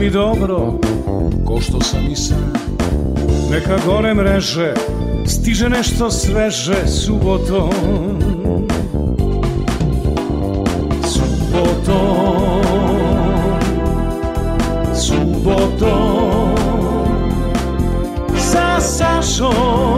[0.00, 0.78] mi dobro,
[1.46, 2.52] ko što sam i sam.
[3.50, 4.74] Neka gore mreže,
[5.26, 7.70] stiže nešto sveže subotom.
[11.04, 12.62] Subotom.
[14.94, 16.54] Subotom.
[18.36, 19.97] Sa Sašom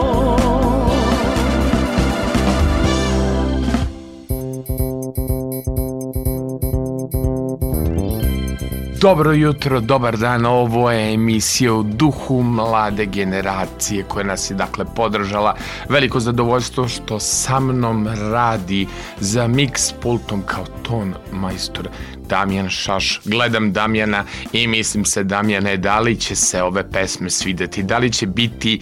[9.01, 14.85] Dobro jutro, dobar dan, ovo je emisija u duhu mlade generacije koja nas je dakle
[14.95, 15.55] podržala.
[15.89, 18.87] Veliko zadovoljstvo što sa mnom radi
[19.19, 21.89] za mix pultom kao ton majstor
[22.29, 23.21] Damjan Šaš.
[23.25, 24.23] Gledam Damjana
[24.53, 28.79] i mislim se Damjane da li će se ove pesme svideti, da li će biti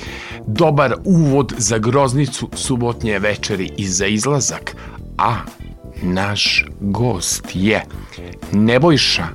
[0.48, 4.76] dobar uvod za groznicu subotnje večeri i za izlazak.
[5.18, 5.36] A
[6.02, 7.84] naš gost je
[8.52, 9.28] Nebojša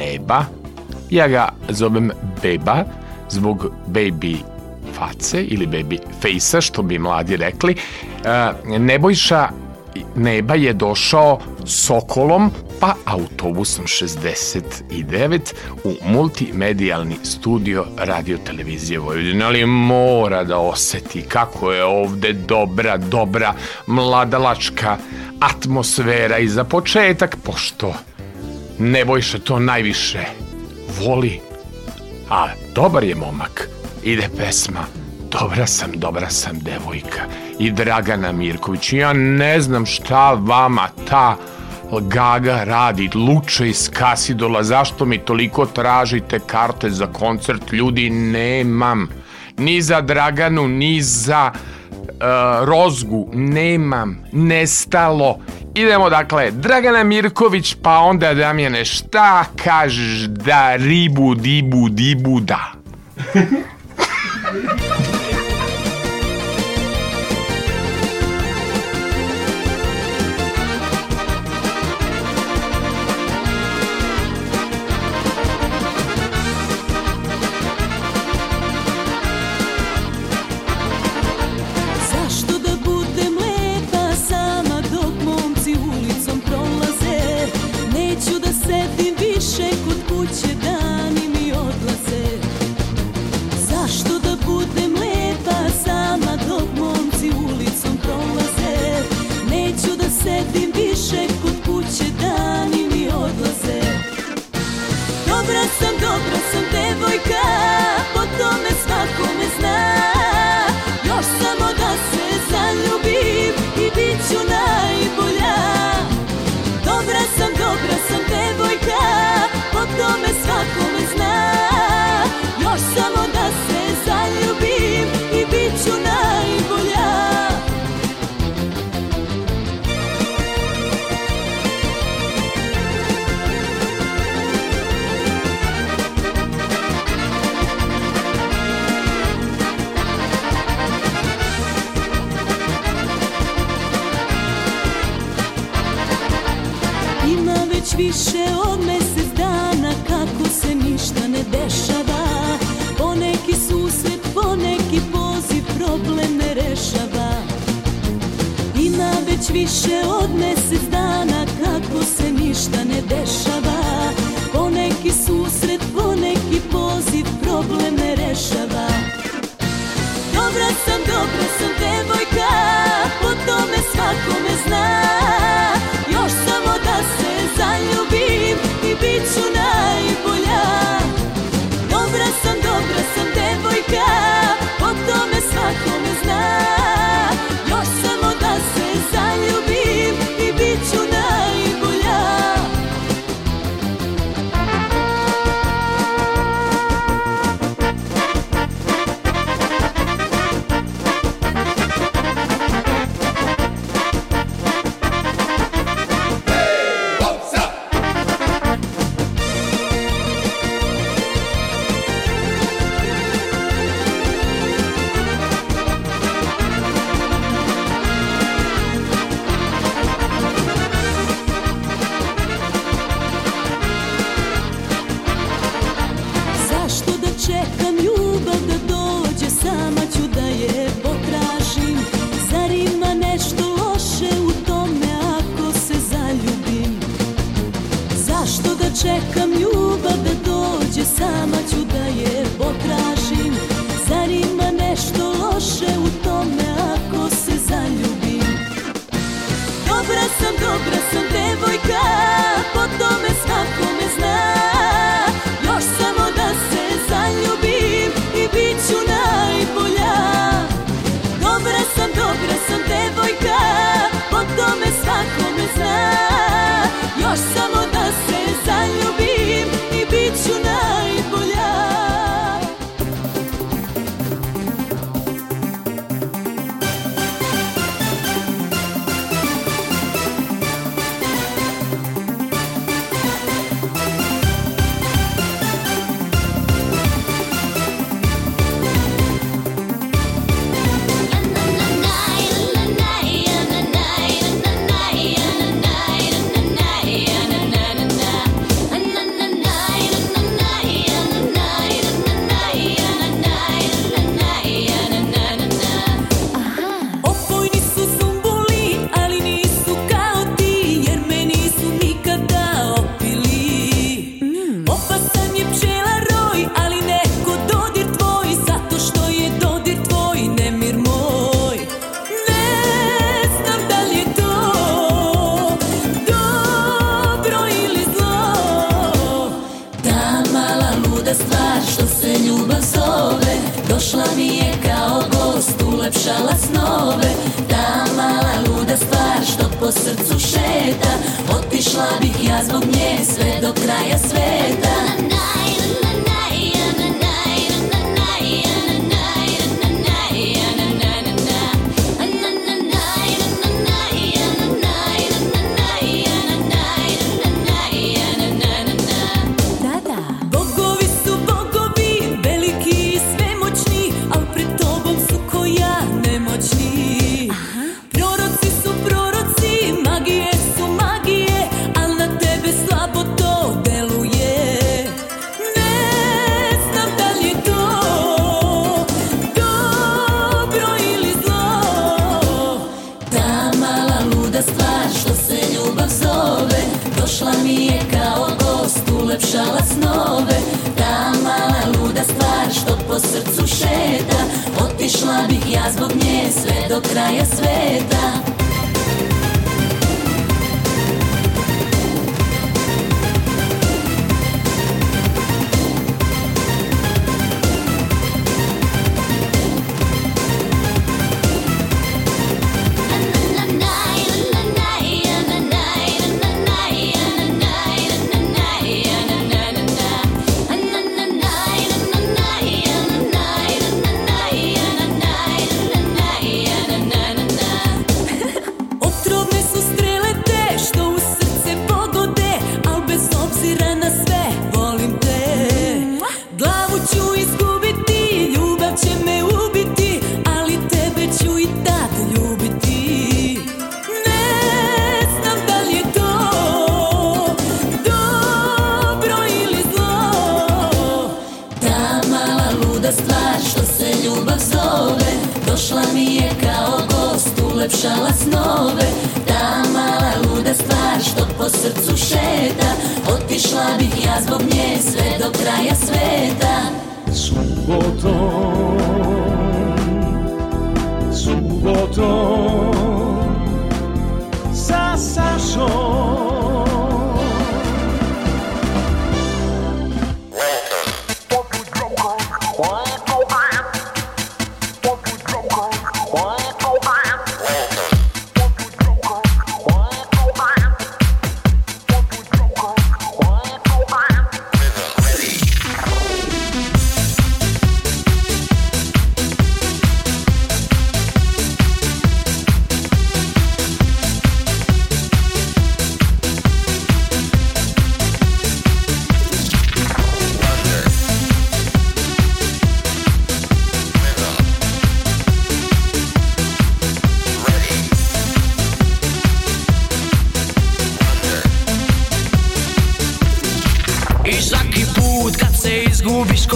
[0.00, 0.44] neba.
[1.10, 2.10] Ja ga zovem
[2.42, 2.84] Beba
[3.28, 4.36] zbog baby
[4.94, 7.76] face ili baby face što bi mladi rekli.
[8.24, 9.48] E, Nebojša
[10.16, 12.50] Neba je došao Sokolom
[12.80, 15.38] pa autobusom 69
[15.84, 23.54] u multimedijalni studio radio televizije Vojvodine, ali mora da oseti kako je ovde dobra, dobra
[23.86, 24.96] mladalačka
[25.40, 27.94] atmosfera i za početak, pošto
[28.80, 30.24] Nebojša to najviše
[31.00, 31.40] voli.
[32.30, 33.68] A dobar je momak.
[34.02, 34.84] Ide pesma
[35.30, 37.20] Dobra sam, dobra sam devojka.
[37.58, 38.92] I Dragana Mirković.
[38.92, 41.36] Ja ne znam šta vama ta
[42.00, 47.72] Gaga radi, luče iz Kasidola, zašto mi toliko tražite karte za koncert?
[47.72, 49.08] Ljudi, nemam.
[49.56, 54.24] Ni za Draganu, ni za uh, Rozgu, nemam.
[54.32, 55.38] Nestalo.
[55.80, 62.72] Idemo dakle, Dragana Mirković, pa onda Damjane, šta kažeš da ribu, dibu, dibu, da?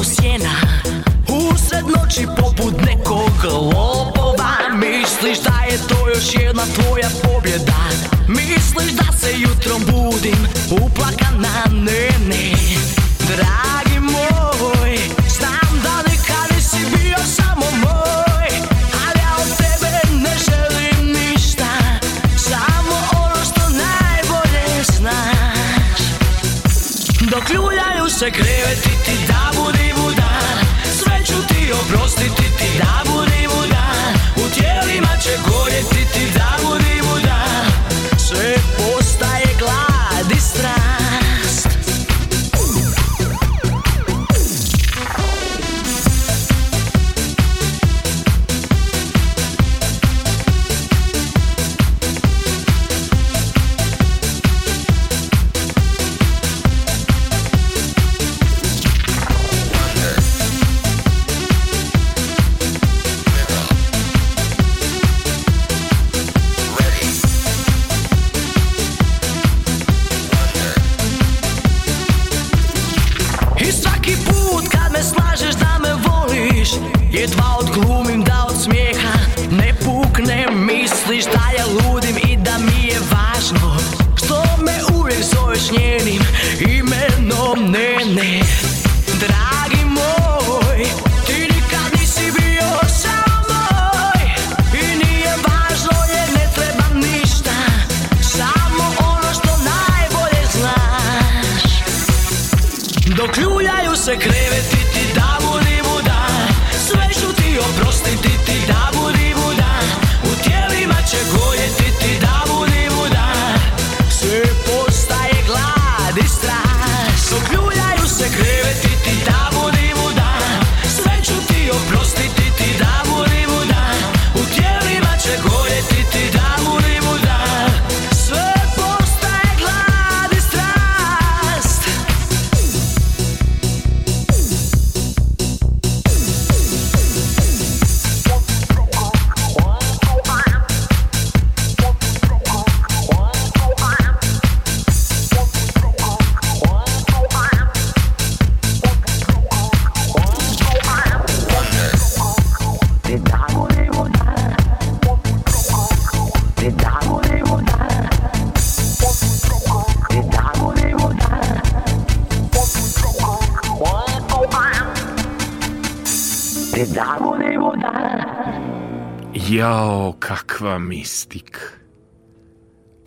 [0.03, 0.34] se kreveti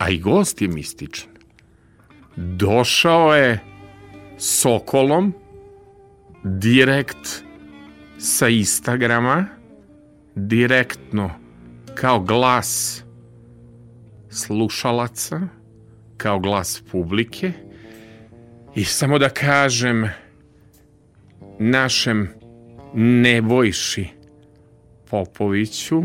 [0.08, 1.28] A i gost je mističan.
[2.36, 3.58] Došao je
[4.38, 5.34] Sokolom
[6.44, 7.44] direkt
[8.18, 9.46] sa Instagrama,
[10.34, 11.30] direktno
[11.94, 13.02] kao glas
[14.30, 15.40] slušalaca,
[16.16, 17.52] kao glas publike
[18.74, 20.10] i samo da kažem
[21.58, 22.28] našem
[22.94, 24.08] Nebojši
[25.10, 26.02] Popoviću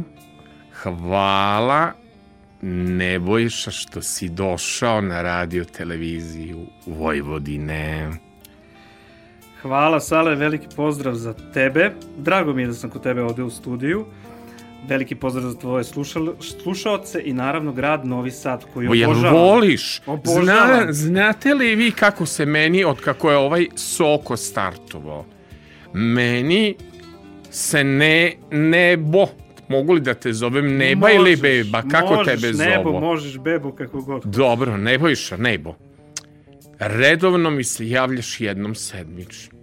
[0.73, 2.02] hvala
[2.65, 8.11] Nebojša što si došao na radio televiziju Vojvodine.
[9.61, 11.91] Hvala Sale, veliki pozdrav za tebe.
[12.17, 14.05] Drago mi je da sam kod tebe ovde u studiju.
[14.87, 19.41] Veliki pozdrav za tvoje slušal, slušaoce i naravno grad Novi Sad koji Jel obožavam.
[19.41, 20.01] voliš?
[20.25, 25.25] Zna, znate li vi kako se meni, od kako je ovaj Soko startovao?
[25.93, 26.75] Meni
[27.51, 29.27] se ne, nebo,
[29.73, 31.81] mogu li da te zovem neba ili Možeš, beba?
[31.83, 32.99] Kako možeš, tebe nebo, zovu?
[33.01, 34.21] možeš bebo, kako god.
[34.25, 35.75] Dobro, Nebojša, nebo.
[36.79, 39.57] Redovno mi se javljaš jednom sedmično.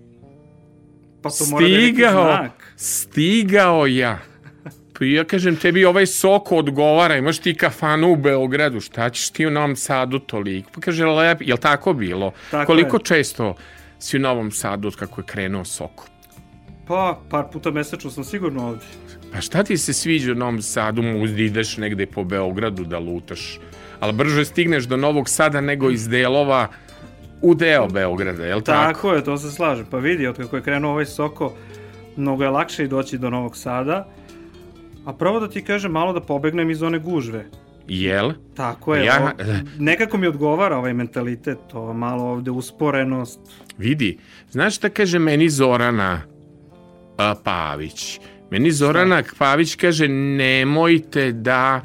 [1.23, 2.73] Pa to mora da je neki Stigao, znak.
[2.77, 4.19] stigao ja.
[4.93, 9.47] Pa ja kažem, tebi ovaj soko odgovara, imaš ti kafanu u Beogradu, šta ćeš ti
[9.47, 10.71] u Novom Sadu toliko?
[10.75, 12.33] Pa kaže, lep, jel tako bilo?
[12.51, 13.03] Tako Koliko je.
[13.05, 13.55] često
[13.99, 16.07] si u Novom Sadu od kako je krenuo soko?
[16.87, 18.85] Pa, par puta mesečno sam sigurno ovde.
[19.33, 23.61] Pa šta ti se sviđa u Novom Sadu, možda ideš negde po Beogradu da lutaš,
[24.01, 26.69] ali brže stigneš do Novog Sada nego iz delova
[27.43, 28.93] u deo Beograda, jel tako?
[28.93, 29.87] Tako je, to se slažem.
[29.91, 31.53] Pa vidi, od kako je krenuo ovaj Soko,
[32.17, 34.09] mnogo je lakše i doći do Novog Sada.
[35.05, 37.45] A pravo da ti kažem, malo da pobegnem iz one gužve.
[37.89, 38.33] Jel?
[38.57, 39.45] Tako je, Ja- o,
[39.79, 43.41] nekako mi odgovara ovaj mentalitet, to malo ovde usporenost.
[43.79, 44.19] Vidi,
[44.51, 46.21] znaš šta kaže meni Zorana
[47.19, 48.21] a, Pavić?
[48.51, 51.81] Meni Zorana Pavić kaže nemojte da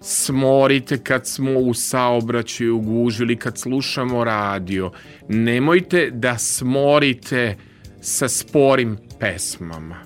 [0.00, 4.90] smorite kad smo u saobraćaju gužu ili kad slušamo radio.
[5.28, 7.56] Nemojte da smorite
[8.00, 9.96] sa sporim pesmama.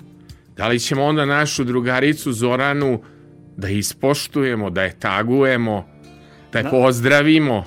[0.57, 3.03] Da li ćemo onda našu drugaricu Zoranu
[3.57, 5.87] da ispoštujemo, da je tagujemo,
[6.53, 7.65] da je pozdravimo?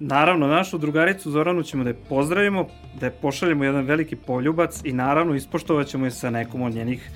[0.00, 2.68] Naravno, našu drugaricu Zoranu ćemo da je pozdravimo,
[3.00, 7.10] da je pošaljemo jedan veliki poljubac i naravno ispoštovat ćemo je sa nekom od njenih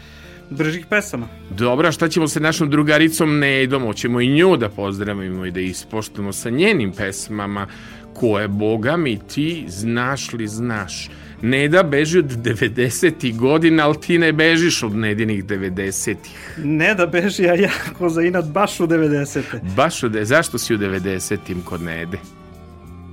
[0.51, 1.29] bržih pesama.
[1.51, 3.83] Dobro, a šta ćemo sa našom drugaricom Nedom?
[3.83, 7.67] Hoćemo i nju da pozdravimo i da ispoštujemo sa njenim pesmama
[8.15, 11.11] koje, boga mi, ti znaš li znaš.
[11.43, 13.37] Neda beži od 90.
[13.37, 16.59] godina, ali ti ne bežiš od Nedinih 90-ih.
[16.65, 19.43] Ne da beži, a ja ko za inat baš u 90.
[19.77, 20.17] Baš od...
[20.23, 22.19] Zašto si u 90-im kod Nede?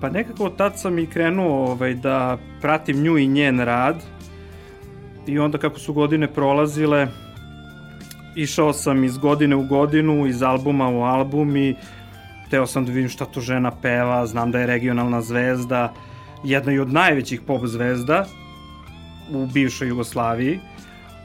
[0.03, 3.95] Pa nekako tad sam i krenuo ovaj, da pratim nju i njen rad
[5.27, 7.07] i onda kako su godine prolazile
[8.35, 11.75] išao sam iz godine u godinu, iz albuma u album i
[12.49, 15.93] teo sam da vidim šta to žena peva, znam da je regionalna zvezda,
[16.43, 18.25] jedna i od najvećih pop zvezda
[19.31, 20.59] u bivšoj Jugoslaviji.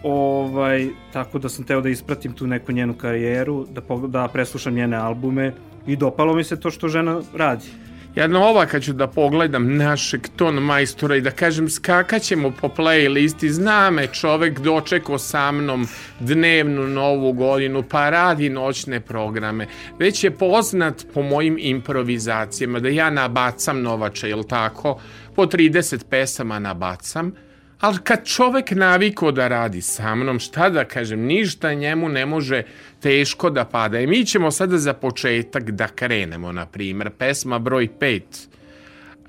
[0.03, 4.96] Ovaj, tako da sam teo da ispratim tu neku njenu karijeru, da, da preslušam njene
[4.96, 5.53] albume
[5.87, 7.88] i dopalo mi se to što žena radi.
[8.18, 13.48] Ja na ovaka ću da pogledam našeg ton majstora i da kažem skakaćemo po playlisti,
[13.48, 15.87] zna me čovek dočekao sa mnom
[16.20, 19.66] dnevnu novu godinu, pa radi noćne programe.
[19.98, 25.00] Već je poznat po mojim improvizacijama da ja nabacam novače, jel tako?
[25.37, 27.33] Po 30 pesama nabacam,
[27.81, 32.62] ali kad čovek naviko da radi sa mnom, šta da kažem, ništa njemu ne može
[33.01, 34.01] teško da pada.
[34.01, 38.23] I mi ćemo sada za početak da krenemo, na primjer, pesma broj 5.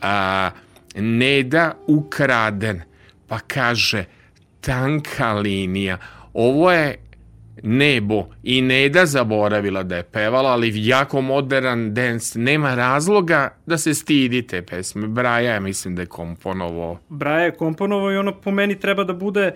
[0.02, 0.50] A,
[0.96, 2.82] Neda ukraden,
[3.28, 4.06] pa kaže,
[4.62, 5.98] tanka linija.
[6.34, 6.98] Ovo je
[7.64, 12.40] nebo i Neda zaboravila da je pevala, ali jako modern dance.
[12.40, 15.08] Nema razloga da se stidite pesme.
[15.08, 17.00] Braja, ja mislim da je komponovo.
[17.10, 19.52] Braja je komponovo i ono po meni treba da bude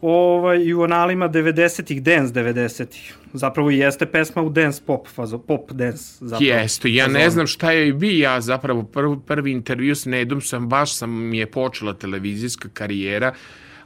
[0.00, 3.14] ovaj, i u analima 90-ih, dance 90-ih.
[3.32, 6.04] Zapravo i jeste pesma u dance pop fazo, pop dance.
[6.20, 10.04] Zapravo, Jeste, ja ne znam šta je i bi ja zapravo prvi, prvi intervju s
[10.04, 13.34] Nedom sam, baš sam mi je počela televizijska karijera,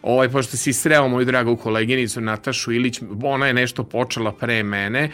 [0.03, 5.11] ovaj, pošto si sreo moju dragu koleginicu Natašu Ilić, ona je nešto počela pre mene,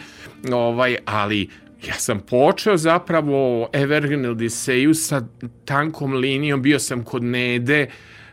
[0.51, 1.49] ovaj, ali
[1.87, 5.21] ja sam počeo zapravo Evergreen Odiseju sa
[5.65, 7.87] tankom linijom, bio sam kod Nede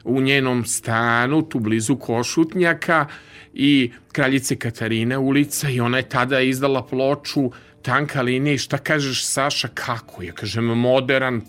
[0.05, 3.07] u njenom stanu, tu blizu Košutnjaka
[3.55, 7.51] i kraljice Katarine ulica i ona je tada izdala ploču
[7.83, 10.23] tanka linija i šta kažeš Saša kako?
[10.23, 11.41] Ja kažem modern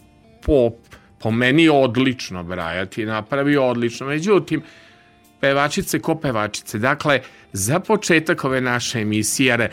[0.43, 0.73] pop,
[1.19, 4.61] po meni odlično Braja ti je napravio odlično, međutim
[5.39, 6.79] pevačice ko pevačice.
[6.79, 7.21] Dakle,
[7.53, 9.69] za početak ove naše emisije e,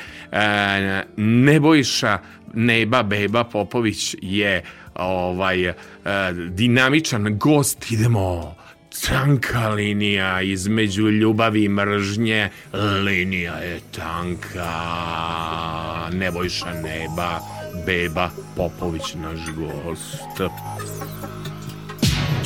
[1.16, 2.18] Nebojša
[2.55, 4.62] Neba Beba Popović je
[4.94, 5.74] ovaj e,
[6.48, 7.90] dinamičan gost.
[7.90, 8.57] Idemo
[9.07, 12.48] tanka linija između ljubavi i mržnje.
[13.05, 14.70] Linija je tanka.
[16.12, 17.40] Nebojša Neba
[17.87, 20.40] Beba Popović, naš gost.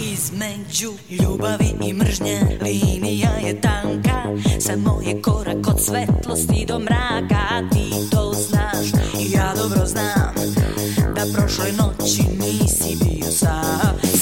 [0.01, 2.59] Između ljubavi i mržnje.
[2.63, 4.23] Linija je tanka
[4.61, 7.69] Samo je korak od svetlosti do mraka.
[7.73, 10.35] Ti to znaš i ja dobro znam
[11.15, 14.18] Da prošle noći nisi bio sam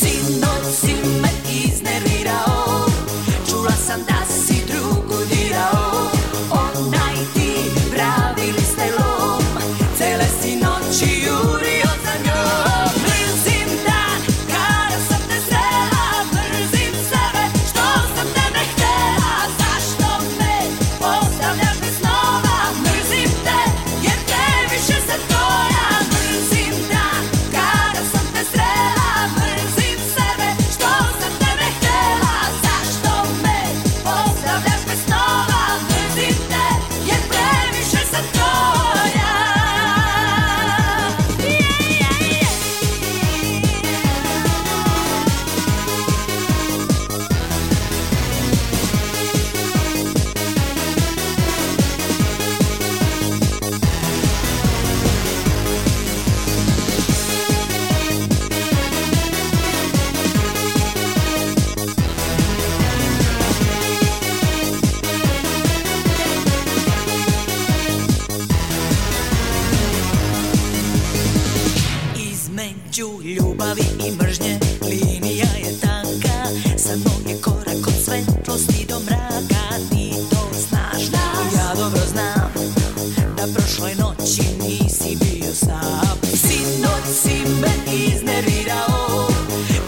[87.17, 89.29] Sinoć si me iznervirao.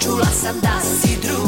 [0.00, 1.47] Čula sam da si drugu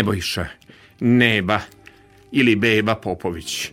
[0.00, 0.46] Nebojša,
[1.00, 1.60] Neba
[2.32, 3.72] ili Beba Popović.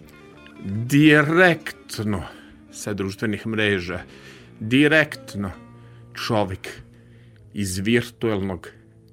[0.66, 2.24] Direktno
[2.72, 4.00] sa društvenih mreža,
[4.60, 5.52] direktno
[6.28, 6.68] čovjek
[7.54, 8.70] iz virtualnog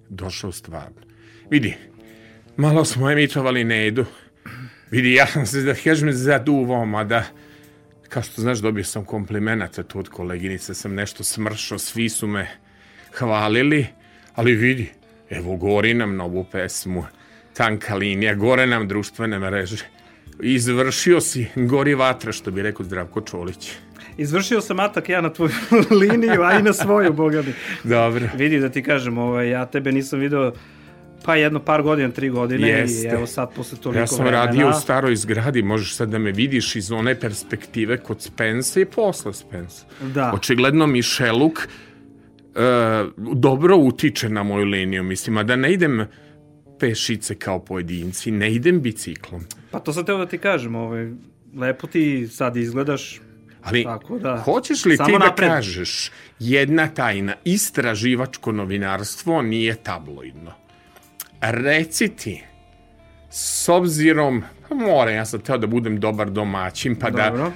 [0.08, 1.00] došao stvarno.
[1.50, 1.74] Vidi,
[2.56, 4.04] malo smo emitovali Nedu.
[4.90, 7.24] Vidi, ja sam se, da kažem, zaduvao, mada,
[8.08, 12.50] kao što znaš, dobio sam komplimenata tu od koleginice, sam nešto smršao, svi su me
[13.18, 13.86] hvalili,
[14.34, 14.90] ali vidi,
[15.36, 17.04] evo gori nam novu pesmu,
[17.52, 19.84] tanka linija, gore nam društvene mreže.
[20.40, 23.72] Izvršio si gori vatra, što bi rekao Zdravko Čolić.
[24.16, 25.50] Izvršio sam atak ja na tvoju
[26.00, 27.52] liniju, a i na svoju, boga mi.
[27.84, 28.28] Dobro.
[28.36, 30.52] Vidi da ti kažem, ovaj, ja tebe nisam video
[31.24, 33.08] pa jedno par godina, tri godine Jeste.
[33.08, 34.44] i evo sad posle toliko Ja sam vremena.
[34.44, 38.84] radio u staroj zgradi, možeš sad da me vidiš iz one perspektive kod Spensa i
[38.84, 39.84] posle Spensa.
[40.00, 40.32] Da.
[40.34, 41.68] Očigledno Mišeluk
[43.34, 46.06] dobro utiče na moju liniju, mislim, a da ne idem
[46.80, 49.44] pešice kao pojedinci, ne idem biciklom.
[49.70, 51.12] Pa to sam teo da ti kažem, ovaj,
[51.56, 53.20] lepo ti sad izgledaš,
[53.64, 54.36] Ali Tako da.
[54.36, 55.48] hoćeš li Samo ti da napred.
[55.48, 60.52] kažeš jedna tajna, istraživačko novinarstvo nije tabloidno.
[61.40, 62.42] Reci ti,
[63.30, 67.52] s obzirom, pa mora, ja sam teo da budem dobar domaćin, pa da dobro.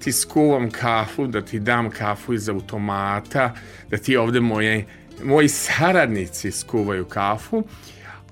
[0.00, 3.54] Ti skuvam kafu, da ti dam kafu iz automata,
[3.90, 4.86] da ti ovde moje,
[5.24, 7.62] moji saradnici skuvaju kafu.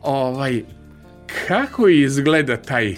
[0.03, 0.63] Ovaj,
[1.47, 2.97] kako izgleda taj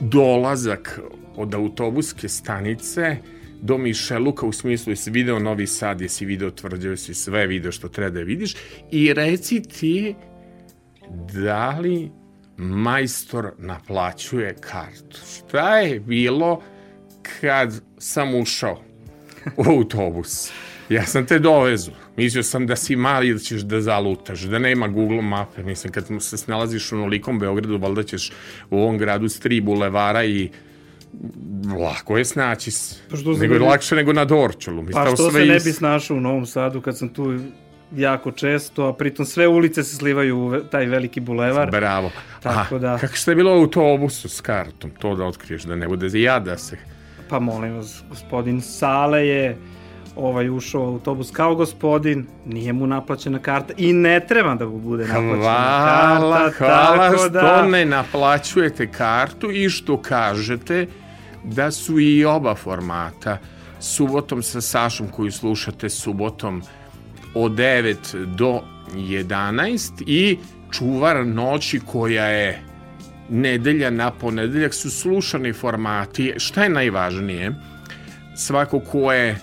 [0.00, 1.00] dolazak
[1.36, 3.16] od autobuske stanice
[3.60, 7.88] do Mišeluka u smislu jesi video Novi Sad, jesi video tvrđave, jesi sve video što
[7.88, 8.54] treba da vidiš
[8.90, 10.14] i reci ti
[11.32, 12.10] da li
[12.62, 15.18] majstor naplaćuje kartu.
[15.36, 16.62] Šta je bilo
[17.40, 18.82] kad sam ušao
[19.56, 20.52] u autobus?
[20.88, 21.90] Ja sam te dovezu.
[22.16, 25.62] Mislio sam da si mali da ćeš da zalutaš, da nema Google mape.
[25.62, 28.32] Mislim, kad se snalaziš u nolikom Beogradu, valjda ćeš
[28.70, 30.50] u ovom gradu s tri bulevara i
[31.80, 32.96] lako je snaći se.
[33.10, 34.84] Pa nego je lakše nego na Dorčulu.
[34.92, 37.38] Pa što sve se ne bi snašao u Novom Sadu kad sam tu
[37.96, 41.70] jako često, a pritom sve ulice se slivaju u taj veliki bulevar.
[41.70, 42.10] Bravo.
[42.42, 42.98] Tako da...
[42.98, 44.90] Kako ste bilo u autobusu s kartom?
[44.90, 46.76] To da otkriješ, da ne bude ja da se...
[47.28, 49.56] Pa molim vas, gospodin Sale je
[50.16, 54.78] ovaj ušao u autobus kao gospodin, nije mu naplaćena karta i ne treba da mu
[54.78, 56.94] bude naplaćena hvala, karta.
[56.94, 57.66] Hvala što da...
[57.66, 60.86] ne naplaćujete kartu i što kažete
[61.44, 63.38] da su i oba formata
[63.80, 66.62] subotom sa Sašom koju slušate subotom
[67.34, 68.60] od 9 do
[68.94, 70.38] 11 i
[70.70, 72.62] čuvar noći koja je
[73.28, 76.34] nedelja na ponedeljak su slušani formati.
[76.36, 77.54] Šta je najvažnije?
[78.36, 79.38] Svako ko je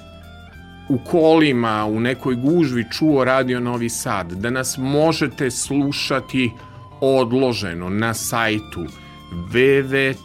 [0.89, 6.51] u kolima, u nekoj gužvi čuo Radio Novi Sad, da nas možete slušati
[7.01, 8.85] odloženo na sajtu
[9.31, 10.17] www.rtv.rs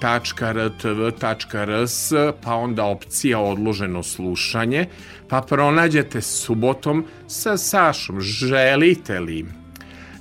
[2.43, 4.87] pa onda opcija odloženo slušanje
[5.35, 8.21] pa pronađete subotom sa Sašom.
[8.21, 9.47] Želite li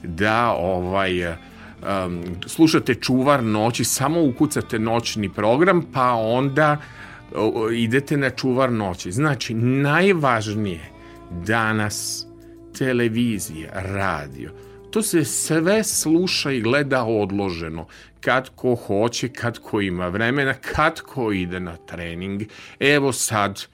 [0.04, 1.36] da ovaj um,
[2.48, 6.78] slušate čuvar noći samo ukucate noćni program pa onda
[7.74, 9.12] idete na čuvar noći?
[9.12, 10.82] Znači najvažnije
[11.46, 12.26] danas
[12.78, 14.52] televizija, radio.
[14.92, 17.88] To se sve sluša i gleda odloženo.
[18.22, 22.42] Kad ko hoće, kad ko ima vremena, kad ko ide na trening.
[22.80, 23.66] Evo sad,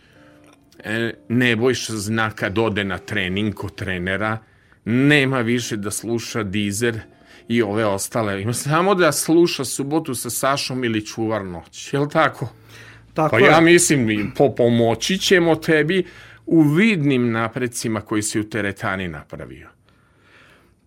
[1.29, 4.37] Nebojša zna kad ode na trening kod trenera,
[4.85, 6.99] nema više da sluša Dizer
[7.47, 8.41] i ove ostale.
[8.41, 11.93] Ima samo da sluša subotu sa Sašom ili čuvar noć.
[11.93, 12.49] Je li tako?
[13.13, 13.45] Tako pa je.
[13.45, 16.05] ja mislim, po pomoći ćemo tebi
[16.45, 19.69] u vidnim napredcima koji si u teretani napravio.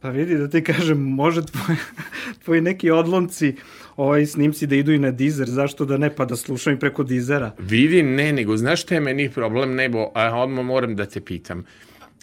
[0.01, 1.77] Pa vidi da ti kažem, može tvoj,
[2.45, 3.57] tvoji neki odlomci
[3.97, 7.03] ovaj snimci da idu i na dizer, zašto da ne, pa da slušam i preko
[7.03, 7.53] dizera.
[7.59, 11.65] Vidi, ne, nego znaš šta je meni problem, nebo, a odmah moram da te pitam.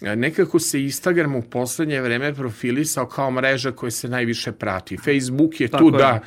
[0.00, 4.96] Nekako se Instagram u poslednje vreme profilisao kao mreža koja se najviše prati.
[4.96, 5.98] Facebook je Tako tu je.
[5.98, 6.20] da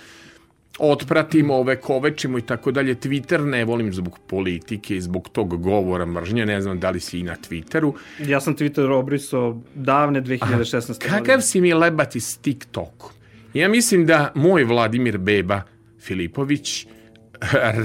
[0.79, 2.95] otpratimo, ove kovečimo i tako dalje.
[2.95, 7.23] Twitter ne volim zbog politike zbog tog govora mržnje, ne znam da li si i
[7.23, 7.93] na Twitteru.
[8.19, 11.07] Ja sam Twitter obrisao davne 2016.
[11.09, 13.22] Kakav si mi lebati s TikTokom?
[13.53, 15.61] Ja mislim da moj Vladimir Beba
[15.99, 16.87] Filipović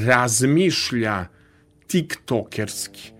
[0.06, 1.26] razmišlja
[1.86, 3.18] tiktokerski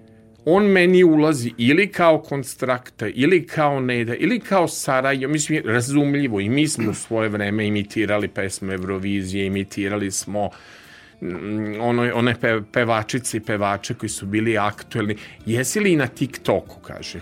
[0.50, 6.48] on meni ulazi ili kao konstrakta, ili kao Neda, ili kao Sarajo, mislim, razumljivo, i
[6.48, 10.50] mi smo u svoje vreme imitirali pesme Eurovizije, imitirali smo
[11.20, 15.16] mm, ono, one pe, pevačice i pevače koji su bili aktuelni.
[15.46, 17.20] Jesi li i na TikToku, kaže?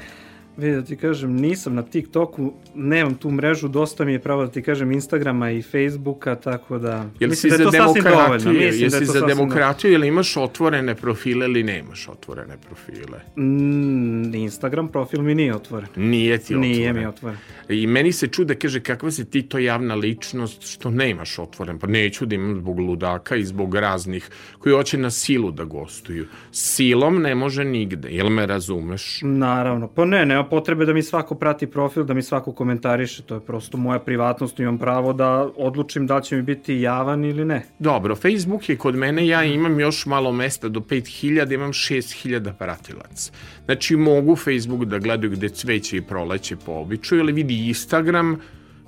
[0.56, 4.50] Vidi da ti kažem, nisam na TikToku, nemam tu mrežu, dosta mi je pravo da
[4.50, 7.06] ti kažem Instagrama i Facebooka, tako da...
[7.20, 11.46] Jel mislim si da je za demokratiju, jesi da za demokratiju ili imaš otvorene profile
[11.46, 13.18] ili nemaš otvorene profile?
[13.36, 15.88] Mm, Instagram profil mi nije otvoren.
[15.96, 16.70] Nije ti otvoren?
[16.70, 17.38] Nije mi otvoren.
[17.68, 21.78] I meni se čude, kaže, kakva si ti to javna ličnost što nemaš otvoren?
[21.78, 26.26] Pa neću da imam zbog ludaka i zbog raznih koji hoće na silu da gostuju.
[26.52, 29.20] Silom ne može nigde, jel me razumeš?
[29.22, 33.34] Naravno, pa ne, ne potrebe da mi svako prati profil, da mi svako komentariše, to
[33.34, 37.62] je prosto moja privatnost, imam pravo da odlučim da će mi biti javan ili ne.
[37.78, 43.32] Dobro, Facebook je kod mene, ja imam još malo mesta do 5000, imam 6000 pratilaca.
[43.64, 48.40] Znači mogu Facebook da gledaju gde cveće i proleće po običaju, ali vidi Instagram,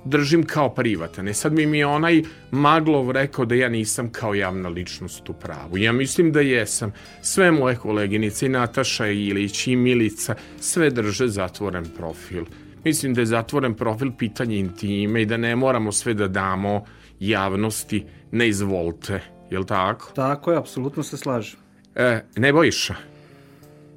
[0.05, 1.27] držim kao privatan.
[1.27, 5.33] E sad mi mi je onaj Maglov rekao da ja nisam kao javna ličnost u
[5.33, 5.77] pravu.
[5.77, 6.91] Ja mislim da jesam.
[7.21, 12.43] Sve moje koleginice, i Nataša Ilić i Milica, sve drže zatvoren profil.
[12.83, 16.85] Mislim da je zatvoren profil pitanje intime i da ne moramo sve da damo
[17.19, 19.21] javnosti, ne izvolite.
[19.51, 20.11] Jel tako?
[20.15, 21.59] Tako je, apsolutno se slažem.
[21.95, 22.95] E, ne bojiša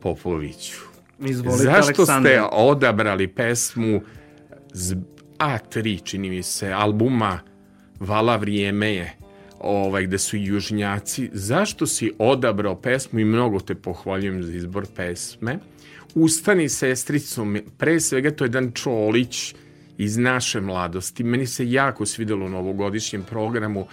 [0.00, 0.78] Popoviću.
[1.18, 2.32] Izvolite, Zašto Aleksandre.
[2.32, 4.00] ste odabrali pesmu
[5.42, 7.40] A3, čini mi se, albuma
[8.00, 9.16] Vala vrijeme je
[9.60, 15.58] ovaj, gde su južnjaci, zašto si odabrao pesmu i mnogo te pohvaljujem za izbor pesme.
[16.14, 17.46] Ustani sestrico,
[17.78, 19.54] pre svega to je Dan Čolić
[19.98, 21.24] iz naše mladosti.
[21.24, 23.86] Meni se jako svidelo u novogodišnjem programu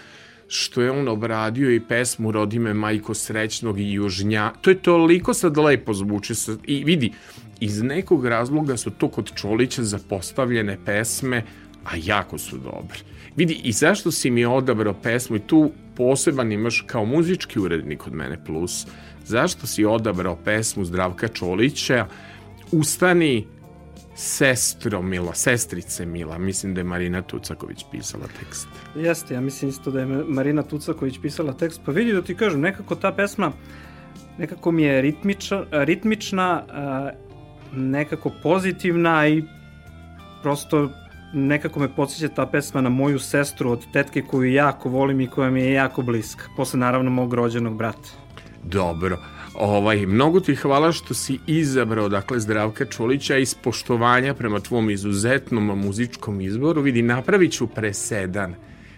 [0.47, 4.53] što je on obradio i pesmu Rodi me majko srećnog i južnja.
[4.61, 6.33] To je toliko sad lepo zvuči.
[6.65, 7.11] I vidi,
[7.59, 11.43] iz nekog razloga su to kod Čolića zapostavljene pesme,
[11.85, 12.99] a jako su dobre.
[13.35, 18.13] Vidi, i zašto si mi odabrao pesmu i tu poseban imaš kao muzički urednik od
[18.13, 18.87] mene plus,
[19.25, 22.07] zašto si odabrao pesmu Zdravka Čolića
[22.71, 23.47] Ustani
[24.15, 28.67] sestro Mila, sestrice Mila, mislim da je Marina Tucaković pisala tekst.
[28.95, 32.61] Jeste, ja mislim isto da je Marina Tucaković pisala tekst, pa vidi da ti kažem,
[32.61, 33.51] nekako ta pesma
[34.39, 36.63] nekako mi je ritmiča, ritmična,
[37.73, 39.43] nekako pozitivna i
[40.41, 40.89] prosto
[41.33, 45.49] nekako me podsjeća ta pesma na moju sestru od tetke koju jako volim i koja
[45.49, 48.09] mi je jako bliska, posle naravno mog rođenog brata.
[48.63, 49.17] Dobro.
[49.53, 55.79] Ovaj, mnogo ti hvala što si izabrao dakle Zdravka Čolića iz poštovanja prema tvom izuzetnom
[55.79, 56.81] muzičkom izboru.
[56.81, 58.55] Vidi, napravit ću presedan.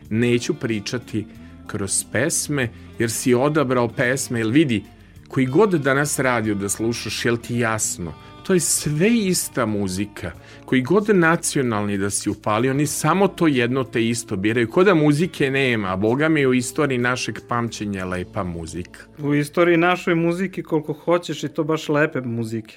[0.09, 1.25] Neću pričati
[1.67, 4.83] kroz pesme, jer si odabrao pesme, jer vidi,
[5.27, 8.13] koji god danas radio da slušaš, jel ti jasno?
[8.51, 10.31] To je sve ista muzika.
[10.65, 14.69] Koji god nacionalni da si upali, oni samo to jedno te isto biraju.
[14.69, 18.99] Ko da muzike nema, boga mi u istoriji našeg pamćenja lepa muzika.
[19.19, 22.75] U istoriji našoj muzike koliko hoćeš i to baš lepe muzike.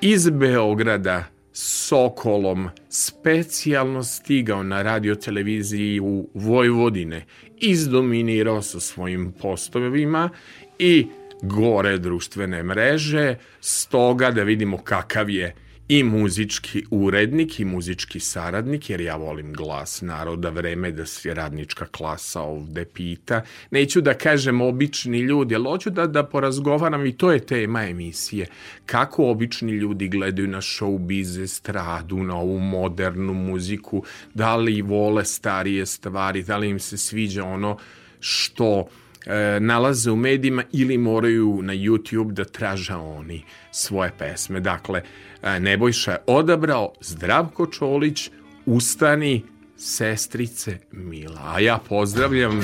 [0.00, 7.24] Iz Beograda Sokolom specijalno stigao na radio televiziji u Vojvodine,
[7.56, 10.30] izdominirao sa svojim postovima
[10.78, 11.06] i
[11.42, 15.54] gore društvene mreže, stoga da vidimo kakav je
[15.88, 21.86] i muzički urednik i muzički saradnik, jer ja volim glas naroda, vreme da se radnička
[21.86, 23.42] klasa ovde pita.
[23.70, 28.46] Neću da kažem obični ljudi, ali hoću da, da porazgovaram i to je tema emisije.
[28.86, 35.86] Kako obični ljudi gledaju na showbiz, estradu, na ovu modernu muziku, da li vole starije
[35.86, 37.76] stvari, da li im se sviđa ono
[38.20, 38.88] što
[39.26, 44.60] e, nalaze u medijima ili moraju na YouTube da traža oni svoje pesme.
[44.60, 45.02] Dakle,
[45.42, 48.30] e, Nebojša je odabrao Zdravko Čolić,
[48.66, 49.42] Ustani,
[49.76, 51.40] sestrice Mila.
[51.44, 52.62] A ja pozdravljam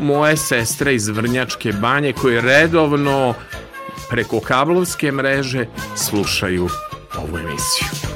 [0.00, 3.34] moje sestre iz Vrnjačke banje koje redovno
[4.10, 5.66] preko kablovske mreže
[5.96, 6.68] slušaju
[7.18, 8.15] ovu emisiju.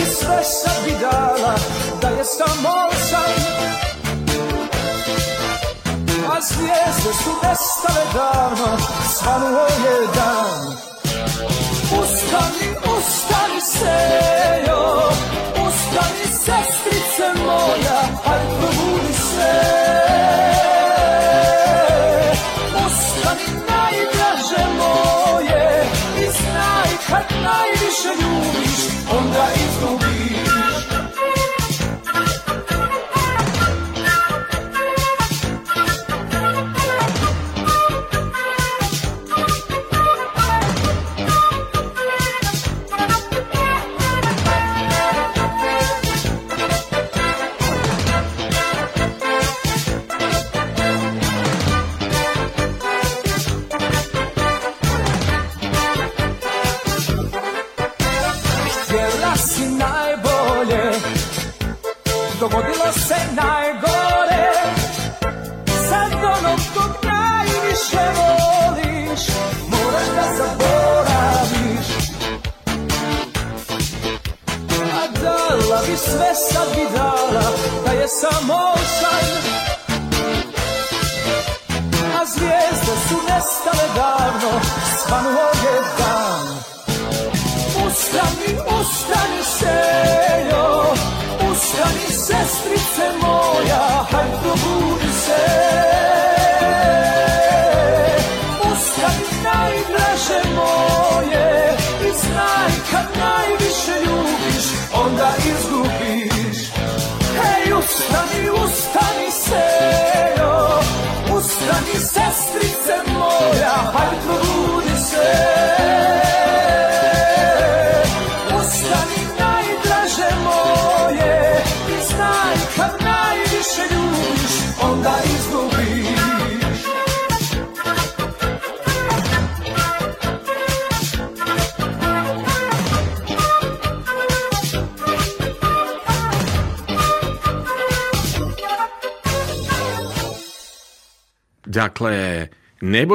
[0.00, 1.54] bi sve sad bi dala
[2.00, 2.74] Da je samo
[3.10, 3.32] san
[6.32, 8.76] A zvijezde su nestale davno
[9.14, 10.76] Svanuo je dan
[12.02, 15.10] Ustani, ustani sejo
[15.66, 18.89] Ustani sestrice moja, aj probudi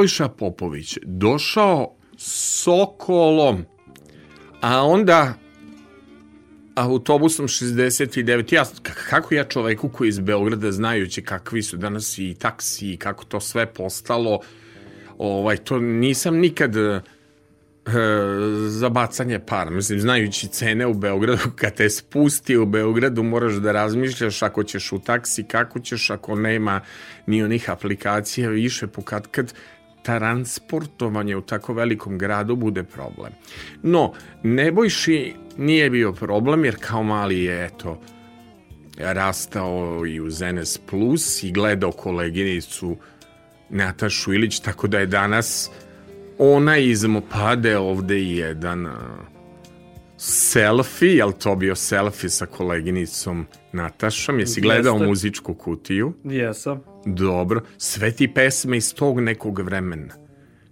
[0.06, 3.64] Nebojša Popović došao Sokolom,
[4.60, 5.34] a onda
[6.74, 8.54] autobusom 69.
[8.54, 13.24] Ja, kako ja čoveku koji iz Beograda znajući kakvi su danas i taksi i kako
[13.24, 14.40] to sve postalo,
[15.18, 17.00] ovaj, to nisam nikad e,
[18.68, 19.70] za bacanje para.
[19.70, 24.92] Mislim, znajući cene u Beogradu, kad te spusti u Beogradu, moraš da razmišljaš ako ćeš
[24.92, 26.80] u taksi, kako ćeš, ako nema
[27.26, 29.54] ni onih aplikacija više, pokad kad
[30.06, 33.32] transportovanje u tako velikom gradu bude problem.
[33.82, 38.00] No, Nebojši nije bio problem jer kao mali je eto
[38.98, 42.96] rastao i uz NS Plus i gledao koleginicu
[43.70, 45.70] Natašu Ilić, tako da je danas
[46.38, 48.88] ona iz Mopade ovde jedan
[50.16, 54.38] selfie, jel to bio selfie sa koleginicom Natašom?
[54.40, 55.06] Jesi gledao Jeste.
[55.06, 56.12] muzičku kutiju?
[56.24, 56.95] Jesam.
[57.06, 57.60] Dobro.
[57.78, 60.14] Sve ti pesme iz tog nekog vremena.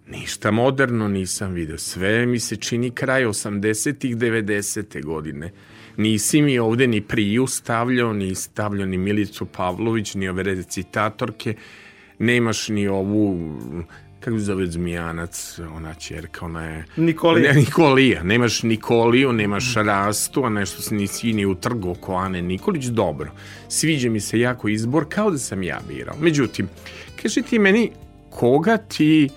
[0.09, 1.79] Ništa moderno nisam video.
[1.79, 5.05] Sve mi se čini kraj 80-ih, 90.
[5.05, 5.53] godine.
[5.97, 11.55] Nisi mi ovde ni Priju stavljao, ni stavljao ni Milicu Pavlović, ni ove recitatorke.
[12.19, 13.39] Nemaš ni ovu
[14.25, 16.85] kako se zove Zmijanac, ona čerka, ona je...
[16.97, 17.53] Nikolija.
[17.53, 22.43] Ne, Nikolija, nemaš Nikoliju, nemaš Rastu, a nešto se nisi ni u trgu oko Ane
[22.43, 23.31] Nikolić, dobro.
[23.69, 26.17] Sviđa mi se jako izbor, kao da sam ja birao.
[26.21, 26.69] Međutim,
[27.23, 27.91] kaži ti meni,
[28.31, 29.29] koga ti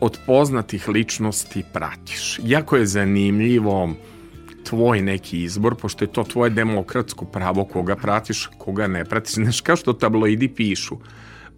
[0.00, 2.40] od poznatih ličnosti pratiš?
[2.44, 3.94] Jako je zanimljivo
[4.64, 9.34] tvoj neki izbor, pošto je to tvoje demokratsko pravo koga pratiš, koga ne pratiš.
[9.34, 10.96] Znaš, kao što tabloidi pišu,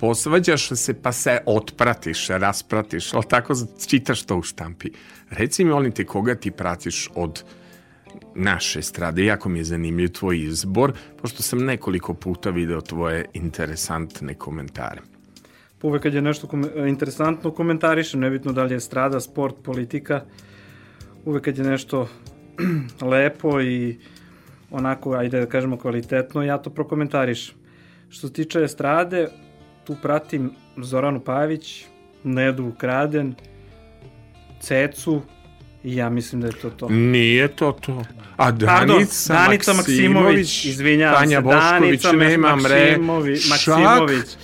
[0.02, 3.54] posvađaš se pa se otpratiš, raspratiš, ali tako
[3.86, 4.90] čitaš to u štampi.
[5.30, 7.44] Reci mi, molim te, koga ti pratiš od
[8.34, 14.34] naše strade, jako mi je zanimljiv tvoj izbor, pošto sam nekoliko puta video tvoje interesantne
[14.34, 15.00] komentare.
[15.82, 20.24] Uvek kad je nešto kom interesantno komentarišem, nebitno da li je strada, sport, politika,
[21.24, 22.08] uvek kad je nešto
[23.12, 23.98] lepo i
[24.70, 27.54] onako, ajde da kažemo kvalitetno, ja to prokomentarišem.
[28.08, 29.28] Što se tiče estrade,
[29.84, 31.84] tu pratim Zoranu Pavić,
[32.24, 33.34] Nedu Kraden,
[34.60, 35.22] Cecu
[35.84, 36.88] i ja mislim da je to to.
[36.88, 38.02] Nije to to.
[38.36, 42.98] A Danica, Pardon, Danica Maksimović, Maksimović izvinjavam Tanja se, Bošković, Danica nema mre,
[43.50, 44.36] Maksimović.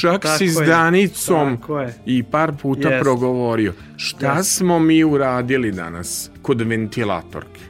[0.00, 1.58] Čak si s Danicom
[2.06, 3.02] i par puta Jest.
[3.02, 3.72] progovorio.
[3.96, 4.56] Šta Jest.
[4.56, 7.60] smo mi uradili danas kod ventilatorke?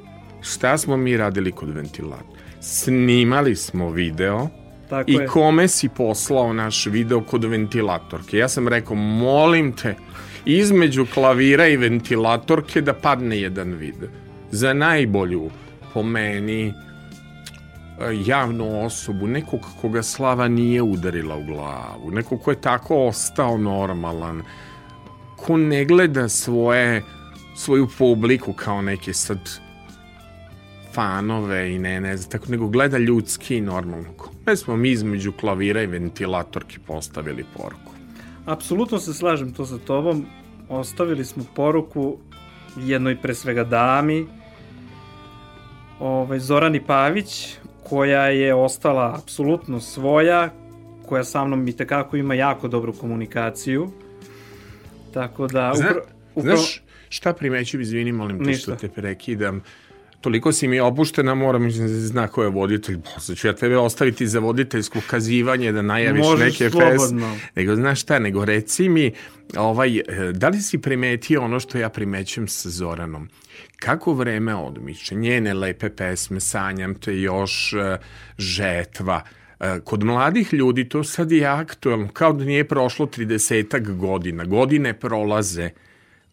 [0.43, 2.43] Šta smo mi radili kod ventilatorke?
[2.61, 4.49] Snimali smo video
[4.89, 5.27] Tako I je.
[5.27, 8.39] kome si poslao naš video kod ventilatorke?
[8.39, 9.95] Ja sam rekao, molim te,
[10.45, 14.09] između klavira i ventilatorke da padne jedan video.
[14.51, 15.51] Za najbolju,
[15.95, 16.75] po meni,
[18.27, 24.43] javnu osobu, nekog koga slava nije udarila u glavu, nekog ko je tako ostao normalan,
[25.37, 27.03] ko ne gleda svoje,
[27.57, 29.39] svoju publiku kao neke sad
[30.93, 34.09] fanove i ne, ne znam, tako nego gleda ljudski i normalno.
[34.49, 37.93] Kome smo mi između klavira i ventilatorki postavili poruku?
[38.47, 40.27] Apsolutno se slažem to sa tobom.
[40.69, 42.17] Ostavili smo poruku
[42.77, 44.27] jednoj pre svega dami,
[46.01, 50.51] ovaj, Zorani Pavić, koja je ostala apsolutno svoja,
[51.07, 53.91] koja sa mnom i tekako ima jako dobru komunikaciju.
[55.15, 55.73] Tako da...
[55.75, 55.93] Zna,
[56.35, 56.57] upro...
[56.57, 59.63] Znaš šta primećujem, izvini, molim te što te prekidam
[60.21, 64.39] toliko si mi opuštena, moram zna ko je voditelj, posle ću ja tebe ostaviti za
[64.39, 67.15] voditeljsko kazivanje da najaviš Možeš neke fest.
[67.55, 69.13] Nego znaš šta, nego reci mi,
[69.57, 70.01] ovaj,
[70.33, 73.29] da li si primetio ono što ja primećujem sa Zoranom?
[73.77, 77.99] Kako vreme odmiče, njene lepe pesme, sanjam te još, e,
[78.39, 79.23] žetva,
[79.61, 84.45] e, kod mladih ljudi to sad je aktualno, kao da nije prošlo 30 godina.
[84.45, 85.71] Godine prolaze,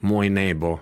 [0.02, 0.80] moj nebo,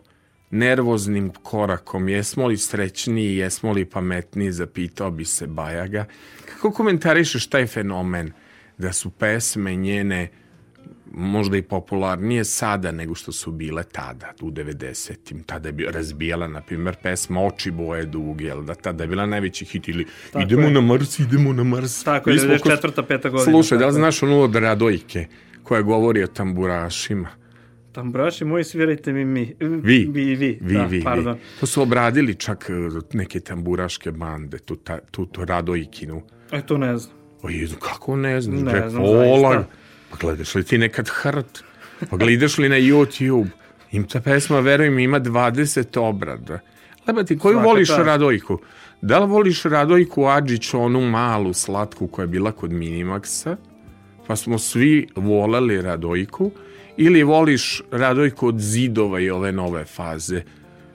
[0.54, 6.06] nervoznim korakom, jesmo li srećniji, jesmo li pametniji, zapitao bi se Bajaga.
[6.46, 8.32] Kako komentarišeš taj fenomen
[8.78, 10.30] da su pesme njene
[11.12, 15.44] možda i popularnije sada nego što su bile tada, u 90-im.
[15.44, 19.66] Tada je razbijala, na primjer, pesma Oči boje duge, jel da tada je bila najveći
[19.66, 20.72] hit ili Tako idemo je.
[20.72, 22.04] na Mars, idemo na Mars.
[22.04, 23.06] Tako je, 94.
[23.08, 23.52] peta godina.
[23.52, 25.28] Slušaj, da li znaš onu od Radojke
[25.64, 27.43] koja govori o tamburašima?
[27.94, 29.56] Tamburaši moji svirajte mi mi.
[29.60, 30.10] Vi.
[30.14, 30.60] Vi, vi.
[30.62, 31.34] Vi, da, vi, pardon.
[31.34, 31.40] vi.
[31.60, 32.74] To su obradili čak e,
[33.14, 36.22] neke tamburaške bande, tu, ta, tu, tu Radojkinu.
[36.52, 37.16] E, to ne znam.
[37.42, 38.64] O, jedu, kako ne znam?
[38.64, 39.66] Ne znam, zaista.
[40.10, 41.64] Pa gledaš li ti nekad hrt?
[42.10, 43.48] Pa gledaš li na YouTube?
[43.92, 46.60] Im ta pesma, verujem, ima 20 obrada.
[47.08, 48.04] Lebati, koju Svaka voliš ta.
[48.04, 48.60] Radojku?
[49.02, 53.56] Da li voliš Radojku Adžić, onu malu, slatku koja je bila kod Minimaxa?
[54.28, 56.52] pa smo svi voleli Radojku,
[56.98, 60.42] ili voliš Radojku od zidova i ove nove faze.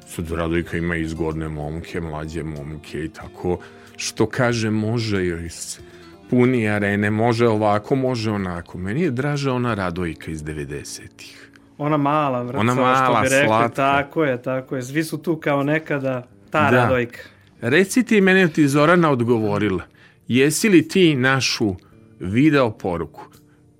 [0.06, 3.58] Sad Radojka ima i zgodne momke, mlađe momke i tako,
[3.96, 5.80] što kaže može joj se
[6.30, 8.78] puni arene, može ovako, može onako.
[8.78, 11.50] Meni je draža ona Radojka iz 90-ih.
[11.78, 13.74] Ona mala vrca, Ona mala, što bi rekli, slatka.
[13.74, 14.82] tako je, tako je.
[14.82, 16.76] Svi su tu kao nekada, ta Da.
[16.76, 17.18] Radojka.
[17.60, 19.82] Reci ti, mene je ti Zorana odgovorila,
[20.28, 21.74] jesi li ti našu
[22.20, 23.22] video poruku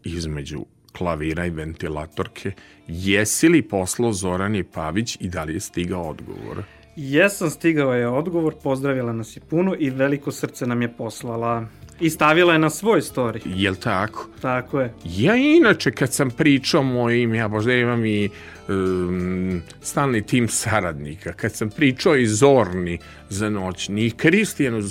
[0.04, 0.64] između
[0.98, 2.52] klavira i ventilatorke,
[2.88, 6.62] jesi li poslao Zorani Pavić i da li je stigao odgovor?
[6.96, 11.66] Jesam stigao je odgovor, pozdravila nas je puno i veliko srce nam je poslala.
[12.00, 13.40] I stavila je na svoj story.
[13.44, 14.26] Jel tako?
[14.42, 14.94] Tako je.
[15.04, 18.28] Ja inače kad sam pričao mojim, ja možda imam i
[18.68, 24.90] um, stalni tim saradnika, kad sam pričao i Zorni za noćni i Kristijanu za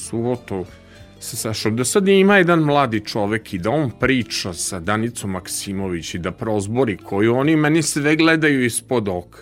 [1.20, 6.14] sa Sašom, da sad ima jedan mladi čovek i da on priča sa Danicom Maksimović
[6.14, 9.40] i da prozbori koju oni meni sve gledaju ispod oka.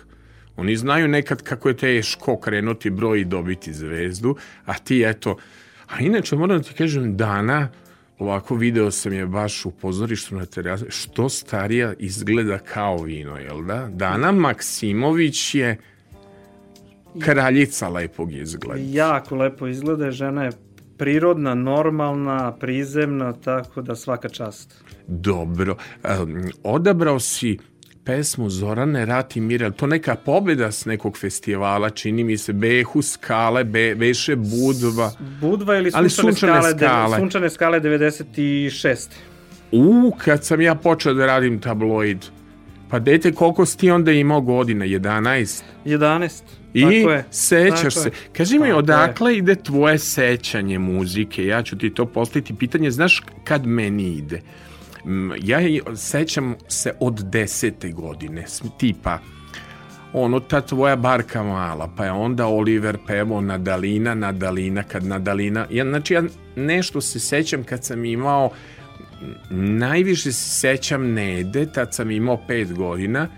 [0.56, 5.36] Oni znaju nekad kako je teško krenuti broj i dobiti zvezdu, a ti eto,
[5.88, 7.68] a inače moram da ti kažem dana,
[8.18, 13.64] ovako video sam je baš u pozorištu na terasi, što starija izgleda kao vino, jel
[13.64, 13.88] da?
[13.92, 15.76] Dana Maksimović je
[17.20, 18.80] kraljica lepog izgleda.
[18.84, 20.50] Jako lepo izgleda, žena je
[20.96, 24.84] prirodna, normalna, prizemna, tako da svaka čast.
[25.06, 25.76] Dobro.
[26.22, 27.58] Um, odabrao si
[28.04, 32.36] pesmu Zorane Rat i Mir, je li to neka pobjeda s nekog festivala, čini mi
[32.38, 35.12] se, Behu, Skale, Be, Beše, Budva.
[35.40, 37.18] Budva ili sunčane, sunčane skale, de- skale.
[37.18, 39.08] sunčane skale 96.
[39.72, 42.18] U, kad sam ja počeo da radim tabloid,
[42.90, 44.84] pa dete, koliko si ti onda imao godina?
[44.84, 45.62] 11?
[45.84, 46.42] 11.
[46.76, 47.24] I tako je.
[47.30, 48.10] sećaš tako se.
[48.32, 48.74] Kaži mi, Tako je.
[48.74, 51.46] odakle ide tvoje sećanje muzike?
[51.46, 52.90] Ja ću ti to postaviti pitanje.
[52.90, 54.42] Znaš kad meni ide?
[55.42, 55.58] Ja
[55.96, 58.44] sećam se od desete godine,
[58.78, 59.18] tipa
[60.12, 65.84] ono ta tvoja barka mala, pa je onda Oliver pevao Nadalina, Nadalina, kad Nadalina, ja,
[65.84, 66.22] znači ja
[66.56, 68.50] nešto se sećam kad sam imao,
[69.50, 73.28] najviše se sećam Nede, tad sam imao pet godina,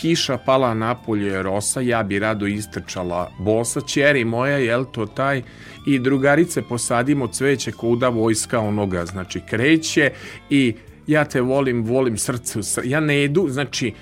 [0.00, 5.42] kiša pala napolje rosa, ja bi rado istrčala bosa, čeri moja, jel to taj,
[5.86, 10.10] i drugarice posadimo cveće kuda vojska onoga, znači kreće
[10.50, 10.74] i
[11.06, 13.94] ja te volim, volim srce, ja ne idu, znači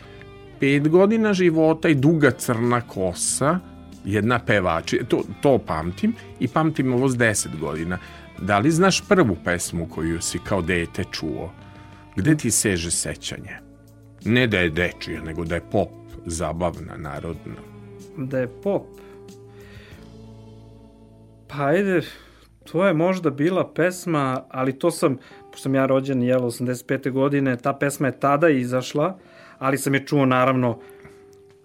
[0.61, 3.59] pet godina života i duga crna kosa,
[4.05, 7.99] jedna pevači, to, to pamtim i pamtim ovo s deset godina.
[8.39, 11.53] Da li znaš prvu pesmu koju si kao dete čuo?
[12.17, 13.66] Gde ti seže sećanje?
[14.27, 15.89] Ne da je dečija, nego da je pop,
[16.27, 17.63] zabavna, narodna.
[18.17, 18.87] Da je pop.
[21.49, 22.01] Pa ajde,
[22.65, 25.19] to je možda bila pesma, ali to sam,
[25.51, 27.11] pošto sam ja rođen, jel, 85.
[27.11, 29.19] godine, ta pesma je tada izašla,
[29.59, 30.79] ali sam je čuo naravno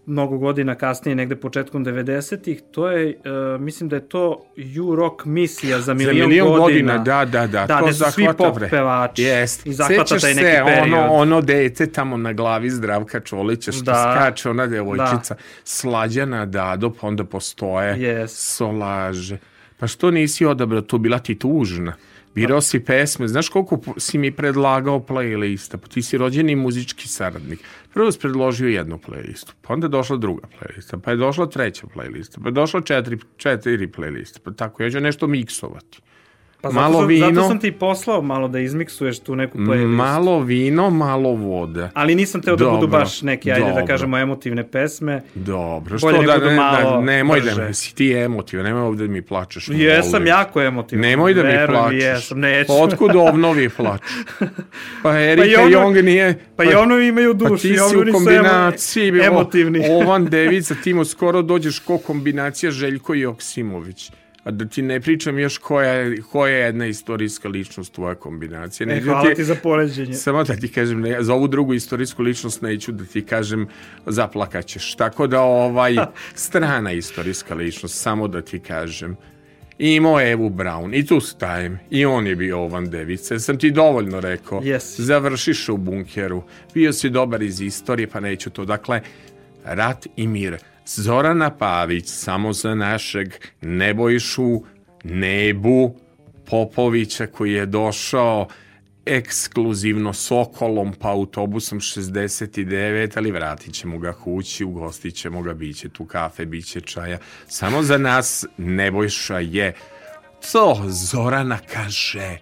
[0.05, 3.19] mnogo godina kasnije, negde početkom 90-ih, to je,
[3.55, 4.45] uh, mislim da je to
[4.81, 6.97] U-Rock misija za Za milion, milion godina, godina.
[6.97, 7.65] da, da, da.
[7.67, 9.21] Da, to su svi pop vre- pevači.
[9.21, 9.65] Jest.
[9.65, 10.93] I zahvata Sećaš taj neki se, period.
[10.93, 14.15] ono, ono dete tamo na glavi Zdravka Čolića što Da.
[14.15, 15.35] skače, ona devojčica,
[15.65, 18.27] slađana Dado, onda postoje Yes.
[18.27, 19.37] solaže.
[19.77, 21.93] Pa što nisi odabrao, to bila ti tužna.
[22.35, 27.59] Birao si pesme, znaš koliko si mi predlagao playlista, pa ti si rođeni muzički saradnik.
[27.93, 31.87] Prvo si predložio jednu playlistu, pa onda je došla druga playlista, pa je došla treća
[31.95, 36.01] playlista, pa je došla četiri, četiri playliste, pa tako, ja ću nešto miksovati.
[36.61, 37.27] Pa zato malo sam, vino.
[37.27, 39.87] Zato sam ti poslao malo da izmiksuješ tu neku playlistu.
[39.87, 41.89] Malo vino, malo vode.
[41.93, 43.85] Ali nisam teo da budu Dobro, baš neke, ajde da dobro.
[43.85, 45.21] kažemo, emotivne pesme.
[45.35, 47.61] Dobro, Bolje što nego da da ne, malo da, nemoj da brže.
[47.61, 49.67] me, si ti emotivan, nemoj ovde da mi plačeš.
[49.69, 50.27] Jesam Volim.
[50.27, 51.01] jako emotivan.
[51.01, 52.03] Nemoj da mi Veruj plačeš.
[52.03, 52.67] Jesam, neću.
[52.67, 54.03] Pa otkud ovnovi plaču?
[55.03, 56.39] Pa Erika i ono- Jong nije...
[56.55, 59.79] Pa i ono imaju Pa dušu, ti i si u kombinaciji, emo- emotivni.
[59.91, 64.11] Ovan devica, ti mu skoro dođeš ko kombinacija Željko i Oksimović.
[64.43, 68.85] A da ti ne pričam još koja je, koja je jedna istorijska ličnost tvoja kombinacija.
[68.85, 70.13] E, Neću hvala ti za poređenje.
[70.13, 73.67] Samo da ti kažem, ne, za ovu drugu istorijsku ličnost neću da ti kažem
[74.05, 74.95] zaplakaćeš.
[74.95, 75.95] Tako da ovaj
[76.35, 79.15] strana istorijska ličnost, samo da ti kažem.
[79.77, 81.79] Imao je Evu Brown i tu stajem.
[81.89, 83.39] I on je bio Ovan Device.
[83.39, 84.61] Sam ti dovoljno rekao.
[84.63, 85.03] Jesi.
[85.03, 86.43] Završiš u bunkeru.
[86.73, 88.65] Bio si dobar iz istorije, pa neću to.
[88.65, 89.01] Dakle,
[89.63, 90.57] rat i mir.
[90.85, 94.61] Zorana Pavić, samo za našeg Nebojšu
[95.03, 95.95] Nebu
[96.45, 98.47] Popovića koji je došao
[99.05, 105.89] ekskluzivno Sokolom pa autobusom 69, ali vratit ćemo ga kući, ugostit ćemo ga, bit će
[105.89, 107.17] tu kafe, bit će čaja.
[107.47, 109.73] Samo za nas Nebojša je
[110.51, 112.37] to Zorana kaže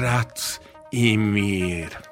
[0.00, 0.40] rat
[0.92, 2.07] i mir.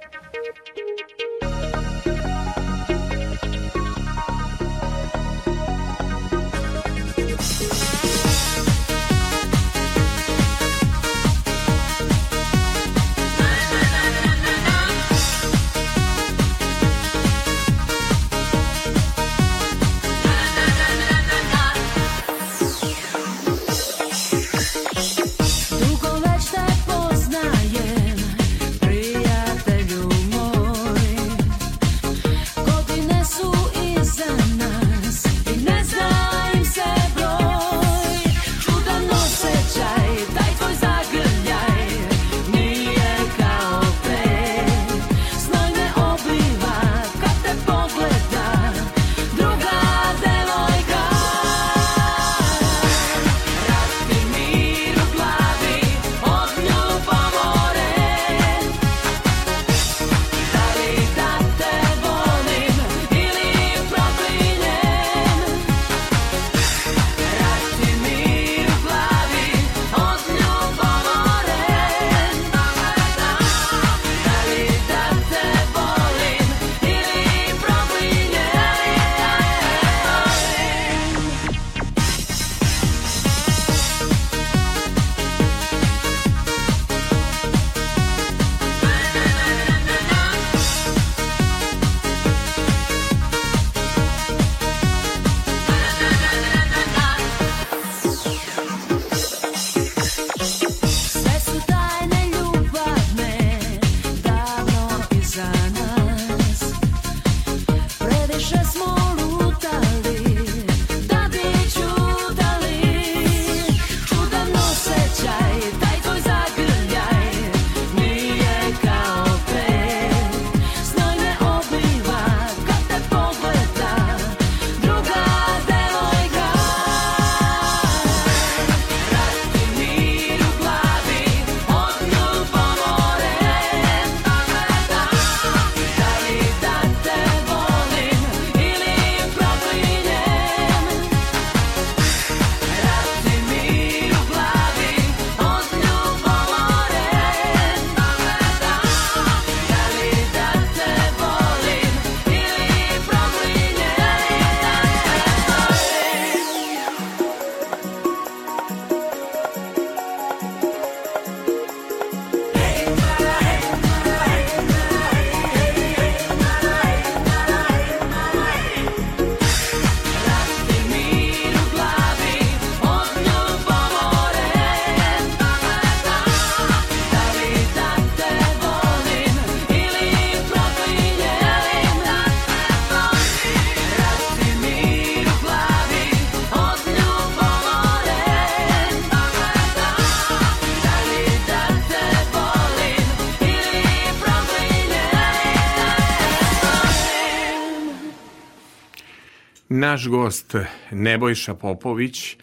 [199.96, 200.54] Naš gost
[200.90, 202.36] Nebojša Popović,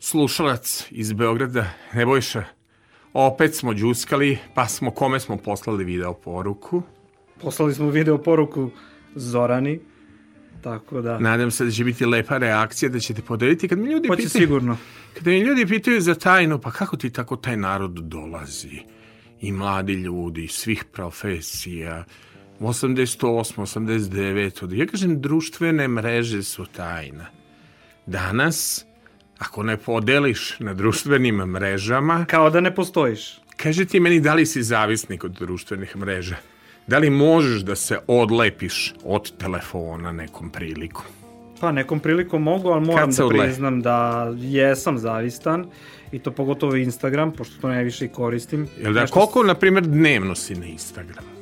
[0.00, 1.70] slušalac iz Beograda.
[1.92, 2.44] Nebojša,
[3.12, 6.82] opet smo džuskali, pa smo kome smo poslali video poruku.
[7.40, 8.70] Poslali smo video poruku
[9.14, 9.80] Zorani,
[10.62, 11.18] tako da...
[11.18, 13.68] Nadam se da će biti lepa reakcija, da ćete podeliti.
[13.68, 14.76] Kad mi ljudi Hoće pitaju, sigurno.
[15.14, 18.78] Kada mi ljudi pitaju za tajnu, pa kako ti tako taj narod dolazi?
[19.40, 22.04] I mladi ljudi, svih profesija,
[22.64, 23.16] 88,
[23.58, 27.26] 89, ja kažem društvene mreže su tajna.
[28.06, 28.86] Danas,
[29.38, 33.38] ako ne podeliš na društvenim mrežama, Kao da ne postojiš.
[33.56, 36.36] kaži ti meni da li si zavisnik od društvenih mreža?
[36.86, 41.04] Da li možeš da se odlepiš od telefona nekom prilikom?
[41.60, 43.96] Pa nekom prilikom mogu, ali moram da odle- priznam da
[44.36, 45.66] jesam zavistan
[46.12, 48.66] i to pogotovo Instagram, pošto to najviše i koristim.
[48.80, 51.33] Jel da, Nešto- koliko, na primjer, dnevno si na Instagramu?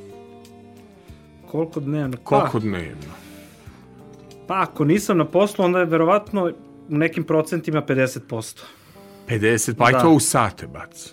[1.53, 2.17] Koliko dnevno?
[2.19, 3.13] Koliko Pa, dnevno?
[4.47, 6.51] pa ako nisam na poslu, onda je verovatno u
[6.89, 8.61] nekim procentima 50%.
[9.29, 9.99] 50, pa i Da.
[9.99, 11.09] to u sate baci.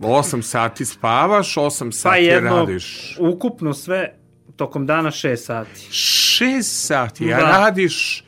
[0.00, 3.16] 8 sati spavaš, 8 Pa sati jedno, radiš.
[3.20, 4.14] ukupno sve
[4.56, 5.80] tokom dana 6 sati.
[5.90, 7.42] 6 sati, a Da.
[7.42, 8.24] radiš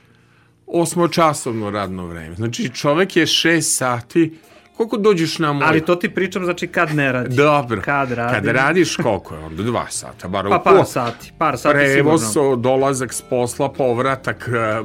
[0.66, 2.34] osmočasovno radno vreme.
[2.34, 4.39] Znači čovek je 6 sati,
[4.77, 5.66] koliko dođeš na moj...
[5.66, 7.37] Ali to ti pričam, znači kad ne radi.
[7.37, 8.35] Dobro, Kad radim.
[8.35, 9.62] kad radiš koliko je onda?
[9.62, 12.57] 2 sata, bar Pa par sati, par sati Prevoz, sigurno.
[12.57, 14.83] dolazak s posla, povratak, e,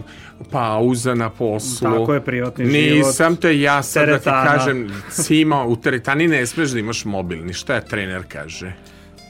[0.51, 1.89] pauza na poslu.
[1.89, 2.97] Tako je, privatni život.
[2.97, 4.45] Nisam te ja sad da ti Teretana.
[4.47, 7.53] kažem, Cima, u teretani ne smeš da imaš mobilni.
[7.53, 8.73] Šta je trener kaže?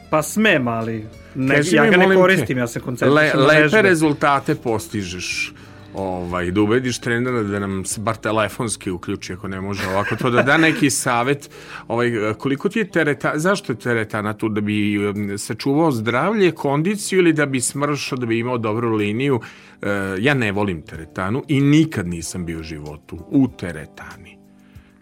[0.09, 1.05] Pa smem, ali
[1.35, 5.53] ne, Kaži ja ga ne molim te, koristim, ja se koncentrišem Le, lepe rezultate postižeš
[5.93, 10.29] ovaj, da ubediš trenera da nam se bar telefonski uključi ako ne može ovako to
[10.29, 11.49] da da neki savet
[11.87, 17.19] ovaj, koliko ti je teretana zašto je teretana tu da bi um, sačuvao zdravlje, kondiciju
[17.19, 19.39] ili da bi smršao, da bi imao dobru liniju
[19.81, 24.37] E, ja ne volim teretanu i nikad nisam bio u životu u teretani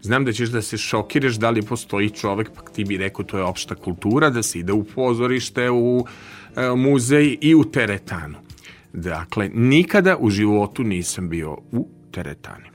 [0.01, 3.37] Znam da ćeš da se šokiraš da li postoji čovek, pa ti bi rekao to
[3.37, 6.05] je opšta kultura, da se ide u pozorište, u
[6.55, 8.37] e, muzej i u teretanu.
[8.93, 12.65] Dakle, nikada u životu nisam bio u teretani.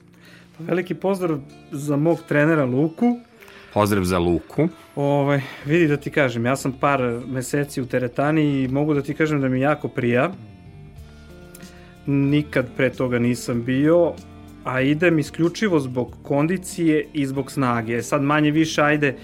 [0.59, 1.39] Veliki pozdrav
[1.71, 3.19] za mog trenera Luku.
[3.75, 4.69] Pozdrav za Luku.
[4.97, 9.15] Ovaj, vidi da ti kažem, ja sam par meseci u teretani i mogu da ti
[9.15, 10.33] kažem da mi jako prija.
[12.07, 14.12] Nikad pre toga nisam bio,
[14.65, 18.03] a idem isključivo zbog kondicije i zbog snage.
[18.03, 19.17] Sad manje više, ajde,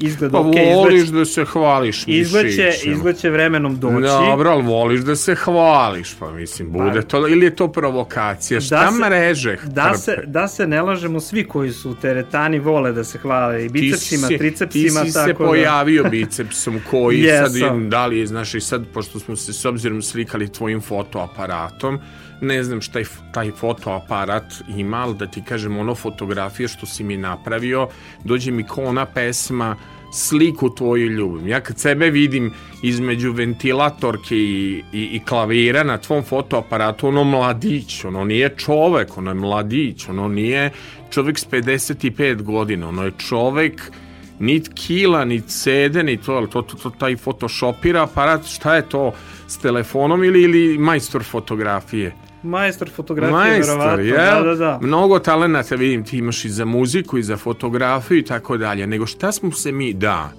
[0.00, 2.94] izgled Pa ok, voliš izgled, da se hvališ izgleće, mišićima.
[2.94, 4.00] izgleće vremenom doći.
[4.02, 8.90] Dobro, ali voliš da se hvališ, pa mislim, bude to, ili je to provokacija, šta
[8.92, 9.98] se- mreže Da trpe?
[9.98, 13.68] se, da se ne lažemo, svi koji su u teretani vole da se hvale i
[13.68, 15.38] Ti bicepsima, si- tricepsima, Ti si tako se da...
[15.40, 17.82] pojavio bicepsom koji sad, Jesam.
[17.82, 21.98] je- da li je, znaš, i sad, pošto smo se s obzirom slikali tvojim fotoaparatom,
[22.40, 27.04] ne znam šta je taj fotoaparat ima, ali da ti kažem, ono fotografije što si
[27.04, 27.88] mi napravio,
[28.24, 29.76] dođe mi ko ona pesma
[30.14, 31.48] sliku tvoju ljubim.
[31.48, 32.52] Ja kad sebe vidim
[32.82, 39.30] između ventilatorke i, i, i klavira na tvom fotoaparatu, ono mladić, ono nije čovek, ono
[39.30, 40.70] je mladić, ono nije
[41.10, 43.90] čovek s 55 godina, ono je čovek
[44.38, 49.12] nit kila, nit sede, ni to, to, to, to, taj photoshopira aparat, šta je to,
[49.48, 52.12] s telefonom ili, ili majstor fotografije?
[52.44, 54.04] Majstor fotografije, Majstor, verovatno.
[54.04, 54.16] jel?
[54.16, 54.78] Da, da, da.
[54.82, 58.86] Mnogo talenata vidim, ti imaš i za muziku i za fotografiju i tako dalje.
[58.86, 60.32] Nego šta smo se mi, da,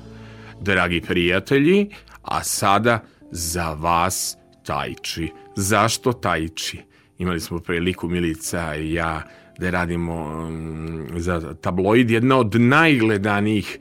[0.62, 1.90] dragi prijatelji,
[2.22, 3.00] a sada
[3.32, 5.32] za vas tajči.
[5.56, 6.80] Zašto tajči?
[7.18, 9.22] Imali smo priliku Milica i ja
[9.60, 13.80] da radimo um, za tabloid, jedna od najgledanijih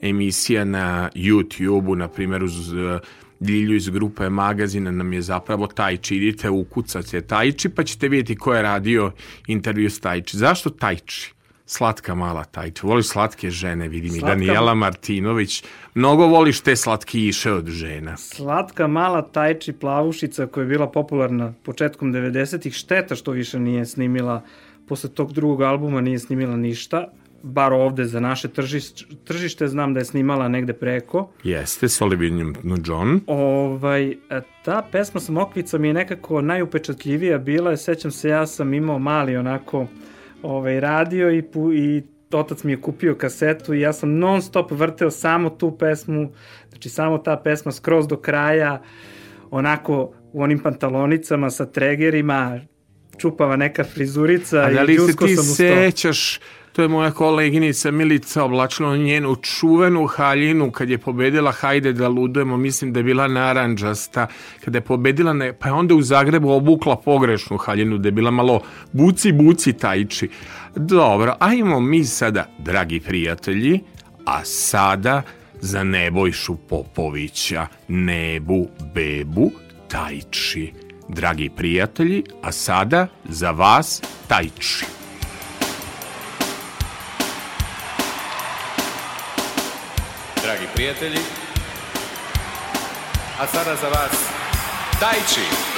[0.00, 3.00] emisija na YouTube-u, na primjer uz uh,
[3.40, 6.16] Ljilju iz grupe magazina nam je zapravo Tajči.
[6.16, 9.12] Idite, ukucate Tajči pa ćete vidjeti ko je radio
[9.46, 10.36] intervju s Tajči.
[10.36, 11.34] Zašto Tajči?
[11.66, 12.86] Slatka mala Tajči.
[12.86, 15.64] Voliš slatke žene, vidim i Slatka- Danijela Martinović.
[15.94, 18.16] Mnogo voliš te slatkiše od žena.
[18.16, 22.74] Slatka mala tajči plavušica koja je bila popularna početkom 90-ih.
[22.74, 24.42] Šteta što više nije snimila,
[24.88, 27.08] posle tog drugog albuma nije snimila ništa.
[27.46, 31.30] Bar ovde za naše tržište, tržište znam da je snimala negde preko.
[31.42, 33.20] Jeste, s Olivijom John.
[33.26, 34.16] Ovaj, e,
[34.64, 37.76] ta pesma Smokvica mi je nekako najupečatljivija bila.
[37.76, 39.86] Sećam se, ja sam imao mali onako
[40.42, 44.70] ovaj, radio i, pu, i otac mi je kupio kasetu i ja sam non stop
[44.70, 46.32] vrteo samo tu pesmu,
[46.68, 48.82] znači samo ta pesma skroz do kraja,
[49.50, 52.60] onako u onim pantalonicama sa tregerima,
[53.18, 56.40] čupava neka frizurica A da i li se džusko ti sećaš
[56.74, 62.56] To je moja koleginica Milica oblačila njenu čuvenu haljinu kad je pobedila Hajde da ludujemo,
[62.56, 64.26] mislim da je bila naranđasta.
[64.64, 68.30] Kada je pobedila, ne, pa je onda u Zagrebu obukla pogrešnu haljinu, da je bila
[68.30, 68.60] malo
[68.92, 70.28] buci, buci tajči.
[70.76, 73.80] Dobro, ajmo mi sada, dragi prijatelji,
[74.24, 75.22] a sada
[75.60, 79.50] za Nebojšu Popovića, Nebu, Bebu,
[79.88, 80.72] Tajči.
[81.08, 85.03] Dragi prijatelji, a sada za vas Tajči.
[90.44, 91.18] Dragi prijatelji,
[93.40, 94.12] a sada za vas
[95.00, 95.73] Tajči.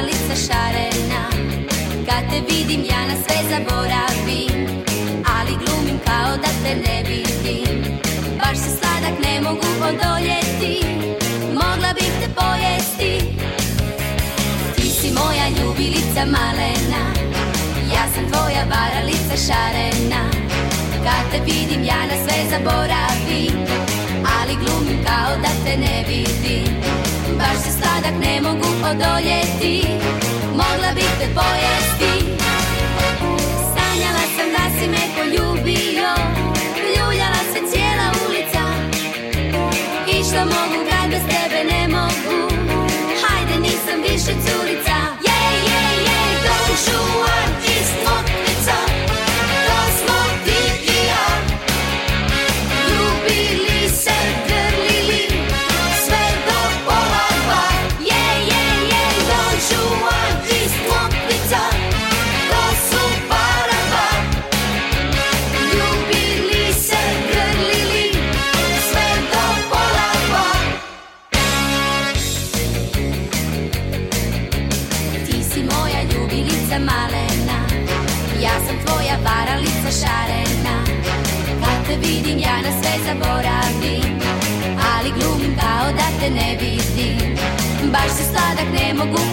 [0.00, 1.22] Tvoja varalica šarena.
[2.06, 4.84] Kad te vidim ja na sve zaboravim
[5.38, 7.98] Ali glumim kao da te ne vidim.
[8.38, 10.86] Baš se sladak ne mogu odoljeti
[11.54, 13.34] Mogla bih te pojesti.
[14.76, 17.02] Ti si moja ljubilica malena
[17.94, 20.22] Ja sam tvoja varalica šarena.
[21.04, 23.56] Kad te vidim ja na sve zaboravim
[24.40, 26.69] Ali glumim kao da te ne vidim
[27.40, 29.86] Baš se sladak ne mogu odoljeti.
[30.50, 32.09] Mogla bih te pojesti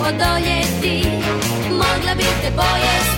[0.08, 1.08] odoljeti
[1.72, 3.17] Mogla bih te pojesti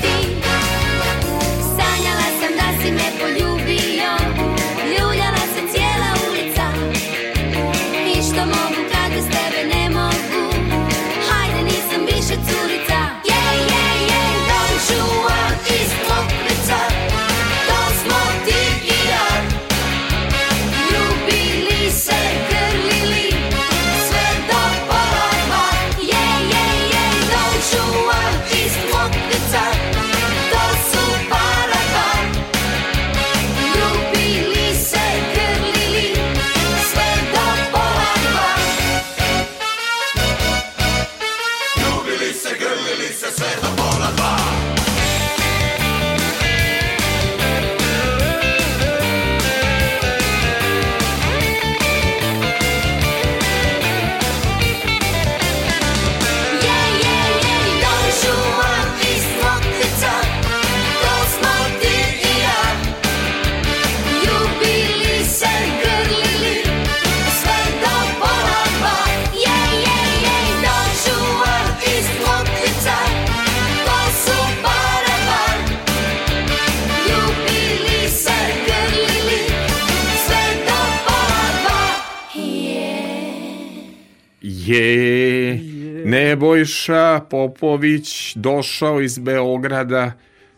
[86.59, 90.11] Nebojša Popović došao iz Beograda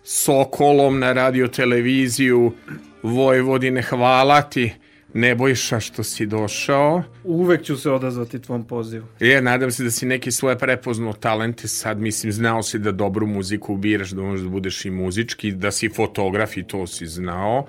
[0.04, 2.54] Sokolom na radio televiziju
[3.04, 3.82] Vojvodine.
[3.82, 4.74] Hvala ti
[5.14, 7.04] Nebojša što si došao.
[7.24, 9.06] Uvek ću se odazvati tvom pozivu.
[9.20, 13.28] Je, nadam se da si neki svoje prepoznao talente sad, mislim, znao si da dobru
[13.28, 17.68] muziku biraš, da možeš da budeš i muzički, da si fotograf i to si znao.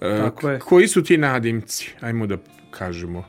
[0.00, 0.58] E, Tako je.
[0.58, 1.90] Koji su ti nadimci?
[2.00, 2.36] Ajmo da
[2.70, 3.24] kažemo.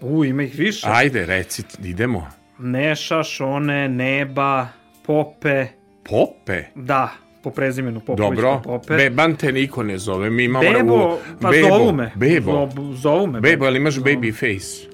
[0.00, 0.86] U, ima ih više.
[0.90, 2.37] Ajde, reci, idemo.
[2.58, 4.68] Neša, Šone, Neba,
[5.02, 5.66] Pope.
[6.04, 6.62] Pope?
[6.74, 7.10] Da,
[7.42, 8.96] po prezimenu Popović Dobro, Pope.
[8.96, 10.72] Beban te niko ne zove, mi imamo...
[10.72, 12.10] Bebo, pa Bebo, zovu me.
[12.14, 13.40] Bebo, Zo- zovu me.
[13.40, 14.06] Bebo, ali imaš Zovu.
[14.06, 14.88] baby face?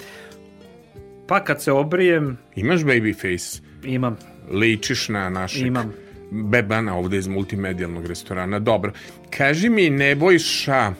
[1.26, 3.62] Pa kad se obrijem, Imaš baby face?
[3.84, 4.16] imam.
[4.50, 5.92] Ličiš na našeg Imam.
[6.30, 8.58] Bebana ovde iz multimedijalnog restorana.
[8.58, 8.92] Dobro,
[9.30, 10.92] kaži mi Nebojša, e,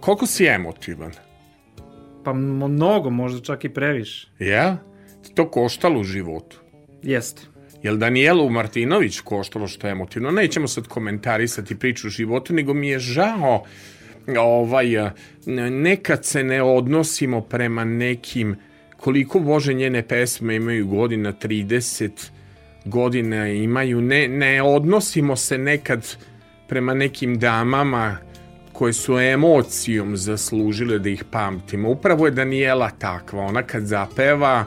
[0.00, 1.12] koliko si emotivan?
[2.24, 4.28] Pa mnogo, možda čak i previše.
[4.38, 4.76] Ja?
[5.34, 6.60] To koštalo u životu.
[7.02, 7.42] Jeste.
[7.82, 10.30] Jel Danijelu Martinović koštalo što je emotivno?
[10.30, 13.64] Nećemo sad komentarisati priču o životu, nego mi je žao
[14.38, 14.86] ovaj,
[15.70, 18.56] nekad se ne odnosimo prema nekim
[18.96, 22.10] koliko Bože njene pesme imaju godina 30
[22.84, 26.16] godina imaju ne, ne odnosimo se nekad
[26.68, 28.16] prema nekim damama
[28.72, 31.90] koje su emocijom zaslužile da ih pamtimo.
[31.90, 34.64] Upravo je Daniela takva, ona kad zapeva,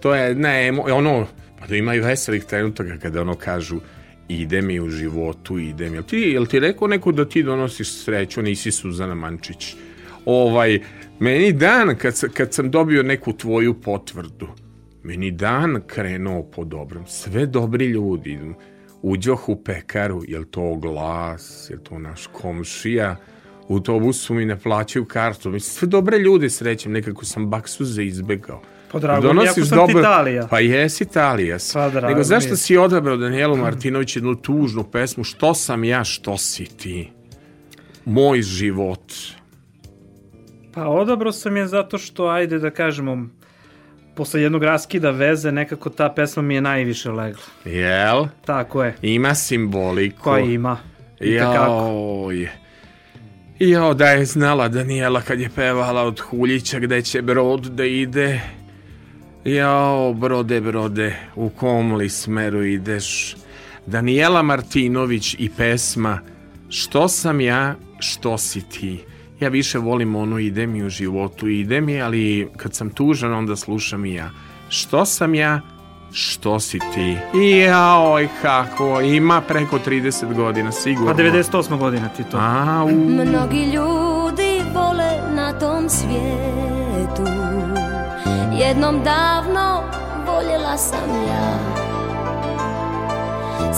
[0.00, 1.26] to je ne, ono,
[1.60, 3.80] pa da ima i veselih trenutaka kada ono kažu
[4.28, 5.96] ide mi u životu, ide mi.
[5.96, 9.74] Jel ti, jel ti rekao neko da ti donosiš sreću, nisi Suzana Mančić?
[10.24, 10.80] Ovaj,
[11.18, 14.48] meni dan kad, kad sam dobio neku tvoju potvrdu,
[15.02, 17.06] meni dan krenuo po dobrom.
[17.06, 18.38] Sve dobri ljudi,
[19.02, 23.16] uđoh u pekaru, jel to glas, jel to naš komšija,
[23.68, 25.50] u autobusu mi ne plaćaju kartu.
[25.50, 28.62] Mislim, sve dobre ljude srećem, nekako sam baksuze izbegao.
[28.92, 30.46] Pa drago mi, ako sam ti Italija.
[30.50, 31.56] Pa jes Italija.
[31.74, 32.56] Pa drago Nego zašto mi.
[32.56, 37.10] si odabrao Danielu Martinović jednu tužnu pesmu Što sam ja, što si ti?
[38.04, 39.12] Moj život.
[40.74, 43.26] Pa odabrao sam je zato što, ajde da kažemo,
[44.14, 47.42] posle jednog raskida veze, nekako ta pesma mi je najviše legla.
[47.64, 48.26] Jel?
[48.44, 48.94] Tako je.
[49.02, 50.22] Ima simboliku.
[50.22, 50.78] Koja ima.
[51.20, 52.30] I tekako.
[52.32, 52.48] Joj.
[53.58, 58.40] Jao, da je znala Daniela kad je pevala od Huljića gde će brod da ide.
[59.46, 63.36] Jao, brode, brode, u kom li smeru ideš?
[63.86, 66.18] Daniela Martinović i pesma
[66.68, 69.04] Što sam ja, što si ti?
[69.40, 73.56] Ja više volim ono ide mi u životu, ide mi, ali kad sam tužan onda
[73.56, 74.30] slušam i ja.
[74.68, 75.60] Što sam ja,
[76.12, 77.16] što si ti?
[77.64, 81.14] Jaoj, kako, ima preko 30 godina, sigurno.
[81.14, 81.78] Pa 98.
[81.78, 82.36] godina ti to.
[82.40, 82.90] A, u...
[82.90, 86.75] Mnogi ljudi vole na tom svijetu
[88.58, 89.82] Jednom davno
[90.26, 91.58] voljela sam ja.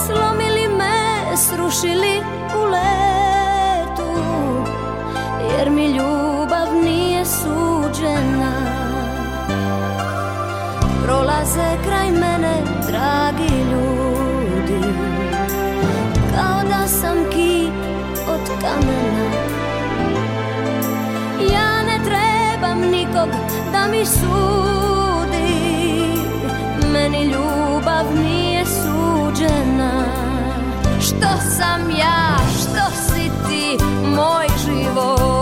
[0.05, 2.21] Slomili me, srušili
[2.55, 4.11] u letu
[5.57, 8.53] Jer mi ljubav nije suđena.
[11.05, 14.93] Prolaze kraj mene dragi ljudi
[16.35, 17.73] Kao da sam kip
[18.27, 19.58] od kamena
[23.19, 23.41] nikog
[23.71, 25.49] da mi sudi.
[26.93, 29.91] Meni ljubav nije suđena.
[31.01, 33.83] Što sam ja, što si ti,
[34.15, 35.38] moj živote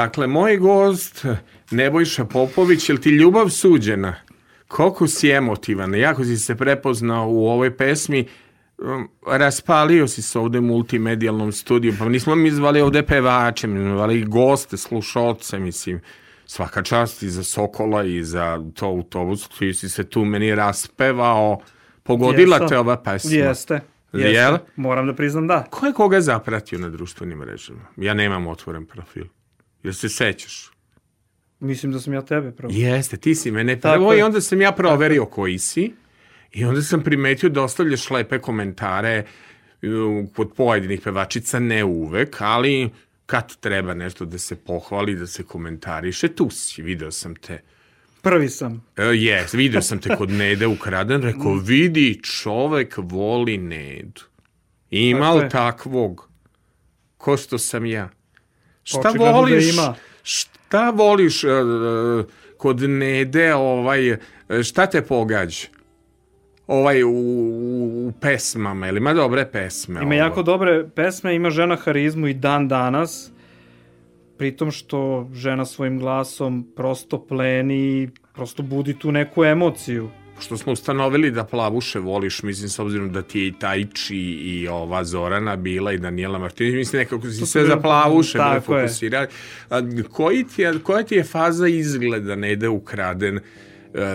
[0.00, 1.24] Dakle, moj gost,
[1.70, 4.14] Nebojša Popović, je li ti ljubav suđena?
[4.68, 8.26] Koliko si emotivan, jako si se prepoznao u ovoj pesmi,
[8.82, 14.24] Um, raspalio si se ovde multimedijalnom studiju, pa nismo mi zvali ovde pevače, mi zvali
[14.24, 16.00] goste, slušalce, mislim,
[16.46, 21.60] svaka čast i za Sokola i za to autobus, ti si se tu meni raspevao,
[22.02, 22.68] pogodila Jesam.
[22.68, 23.30] te ova pesma.
[23.30, 23.80] Jeste.
[24.12, 24.28] Jeste.
[24.28, 24.58] Jel?
[24.76, 25.64] Moram da priznam da.
[25.70, 27.84] Ko je koga zapratio na društvenim mrežama?
[27.96, 29.24] Ja nemam otvoren profil.
[29.82, 30.70] Jel se sećaš?
[31.60, 32.72] Mislim da sam ja tebe prvo.
[32.74, 35.92] Jeste, ti si mene Tako prvo i onda sam ja proverio koji si
[36.52, 39.24] i onda sam primetio da ostavljaš lepe komentare
[39.82, 42.90] uh, kod pojedinih pevačica, ne uvek, ali
[43.26, 47.60] kad treba nešto da se pohvali, da se komentariše, tu si, video sam te.
[48.22, 48.84] Prvi sam.
[48.96, 54.20] E, Jes, video sam te kod Nede ukraden, rekao, vidi, čovek voli Nedu.
[54.90, 56.28] Ima Tako takvog?
[57.16, 58.10] Ko što sam ja?
[58.84, 59.72] Šta da voliš?
[59.72, 59.94] ima.
[60.22, 61.48] Šta voliš e,
[62.56, 64.18] kod Nede, ovaj, e,
[64.62, 65.66] šta te pogađa?
[66.66, 69.94] Ovaj u, u, u pesmama, ili ima dobre pesme?
[69.94, 70.14] Ima ovo?
[70.14, 73.30] jako dobre pesme, ima žena harizmu i dan danas,
[74.38, 80.10] pritom što žena svojim glasom prosto pleni, prosto budi tu neku emociju.
[80.40, 84.68] Što smo ustanovili da plavuše voliš, mislim, s obzirom da ti je i Tajči i
[84.68, 89.26] ova Zorana bila i Daniela Martinović, mislim, nekako si sve za plavuše fokusirali.
[90.10, 93.40] Koji ti je, koja ti je faza izgleda ne ide ukraden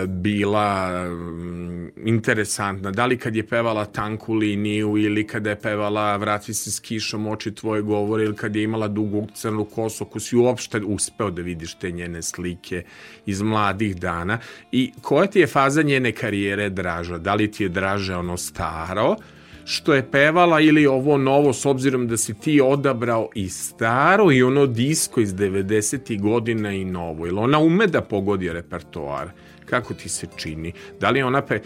[0.08, 2.90] bila mm, interesantna?
[2.90, 7.26] Da li kad je pevala tanku liniju ili kada je pevala Vrati se s kišom,
[7.26, 11.42] oči tvoje govore ili kad je imala dugu crnu kosu, ako si uopšte uspeo da
[11.42, 12.84] vidiš te njene slike
[13.26, 14.38] iz mladih dana
[14.72, 17.18] i koja ti je faza njene karijere draža?
[17.18, 19.16] Da li ti je draže ono staro,
[19.64, 24.42] što je pevala ili ovo novo s obzirom da si ti odabrao i staro i
[24.42, 26.20] ono disko iz 90.
[26.20, 29.30] godina i novo ili ona ume da pogodi repertoar
[29.66, 31.60] kako ti se čini da li ona pe e,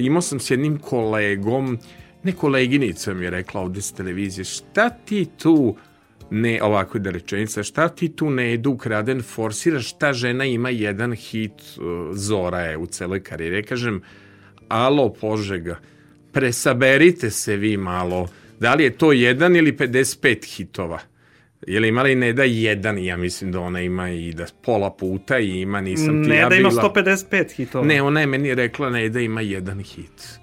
[0.00, 1.78] imao sam s jednim kolegom
[2.22, 5.76] ne koleginica mi je rekla ovde s televizije šta ti tu
[6.32, 11.12] ne, ovako da rečenica, šta ti tu ne idu ukraden forsiraš, ta žena ima jedan
[11.12, 13.56] hit, uh, Zora je u celoj karijeri.
[13.56, 14.02] Ja kažem,
[14.68, 15.76] alo Požega,
[16.32, 18.28] presaberite se vi malo,
[18.60, 20.98] da li je to jedan ili 55 hitova?
[21.66, 25.38] Je li imala i Neda jedan, ja mislim da ona ima i da pola puta
[25.38, 26.82] i ima, nisam ti Ne ja da ima bila.
[26.94, 27.84] 155 hitova.
[27.86, 30.40] Ne, ona je meni rekla ne da ima jedan hit.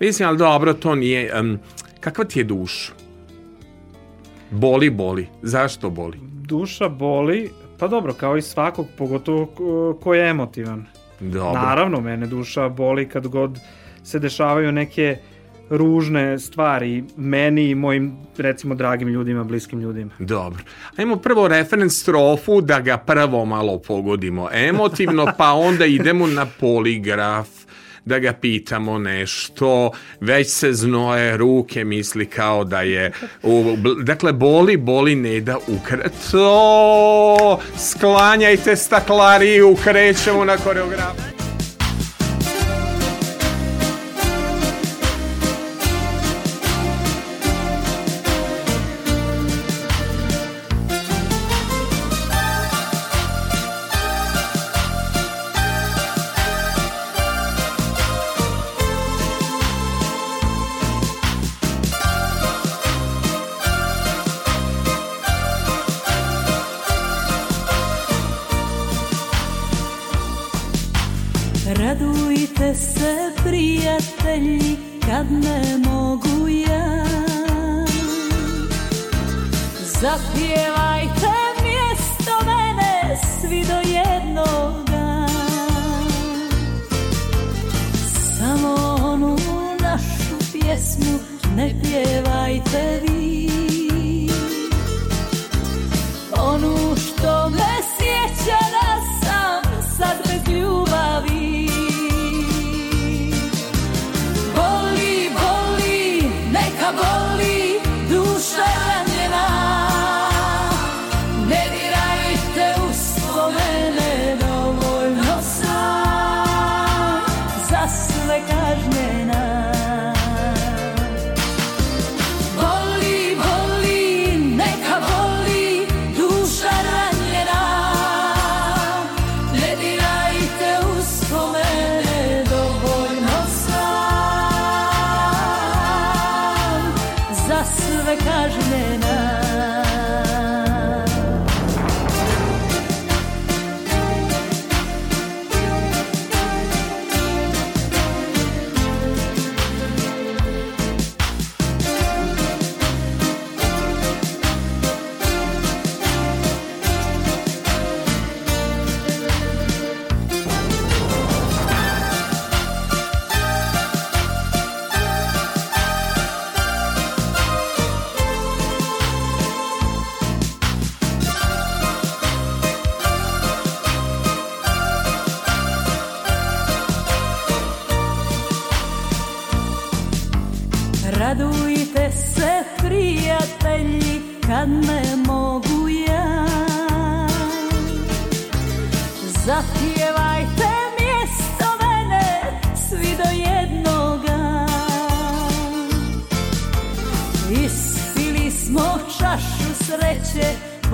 [0.00, 1.40] Mislim, ali dobro, to nije...
[1.40, 1.58] Um,
[2.00, 2.92] kakva ti je duša?
[4.50, 5.26] Boli, boli.
[5.42, 6.18] Zašto boli?
[6.22, 9.46] Duša boli, pa dobro, kao i svakog, pogotovo
[10.02, 10.86] ko- je emotivan.
[11.20, 11.62] Dobro.
[11.62, 13.58] Naravno, mene duša boli kad god
[14.02, 15.16] se dešavaju neke
[15.70, 20.10] ružne stvari meni i mojim, recimo, dragim ljudima, bliskim ljudima.
[20.18, 20.62] Dobro.
[20.96, 27.48] Ajmo prvo referens strofu da ga prvo malo pogodimo emotivno, pa onda idemo na poligraf
[28.04, 29.90] da ga pitamo nešto,
[30.20, 33.12] već se znoje ruke, misli kao da je,
[33.42, 41.43] u, dakle, boli, boli ne da ukreto, sklanjajte staklariju, krećemo na koreografiju.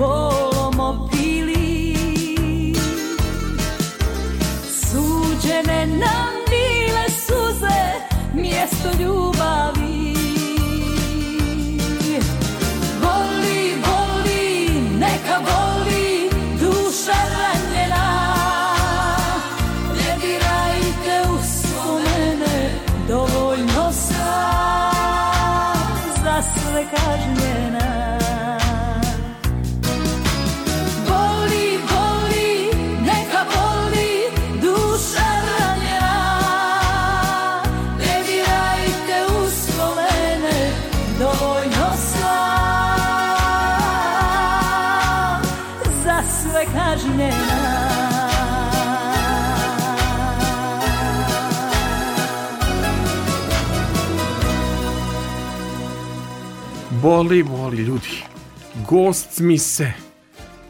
[0.03, 0.30] Oh.
[57.01, 58.23] Boli, boli ljudi.
[58.87, 59.91] Gost mi se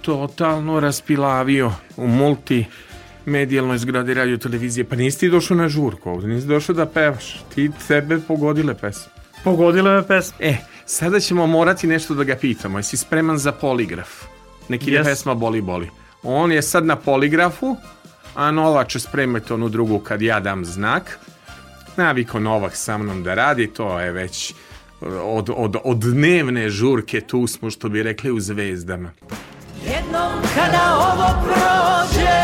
[0.02, 4.84] totalno raspilavio u multimedijalnoj zgradi radio televizije.
[4.84, 7.44] Pa nisi ti došao na žurku ovdje, nisi došao da pevaš.
[7.56, 9.12] Ti tebe pogodile pesme.
[9.44, 10.38] Pogodile me pesme.
[10.40, 12.80] E, sada ćemo morati nešto da ga pitamo.
[12.80, 14.24] Jesi spreman za poligraf?
[14.70, 15.08] Neki Jes.
[15.08, 15.90] pesma Boli, boli.
[16.24, 17.76] On je sad na poligrafu,
[18.36, 21.20] a Nova će spremati onu drugu kad ja dam znak.
[21.98, 24.54] Naviko Novak sa mnom da radi, to je već
[25.24, 29.12] od, od, od dnevne žurke tu smo, što bi rekli u zvezdama.
[29.86, 32.42] Jednom kada ovo prođe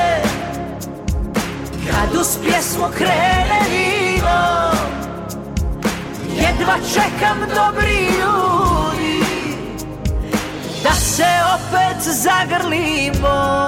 [1.92, 4.72] Kad uz pjesmu krene vino
[6.36, 9.20] Jedva čekam dobri ljudi
[10.84, 11.26] Da se
[11.56, 13.68] opet zagrlimo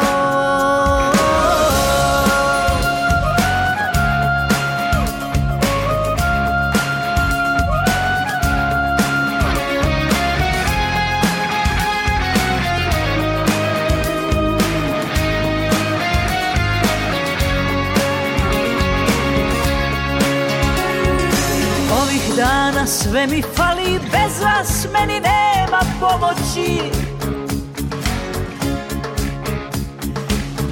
[22.79, 26.81] Dana sve mi fali, bez vas meni nema pomoći.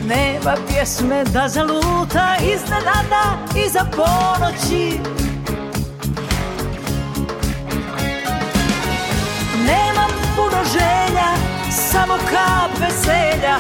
[0.06, 5.00] Nema pjesme da zaluta iznenada iza ponoći.
[9.66, 11.30] Nemam puno želja,
[11.70, 13.58] samo kap veselja,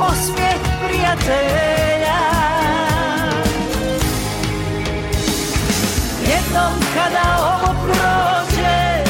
[0.00, 1.50] osmijeh prijatelja
[6.30, 9.04] Jednom kada ovo prođe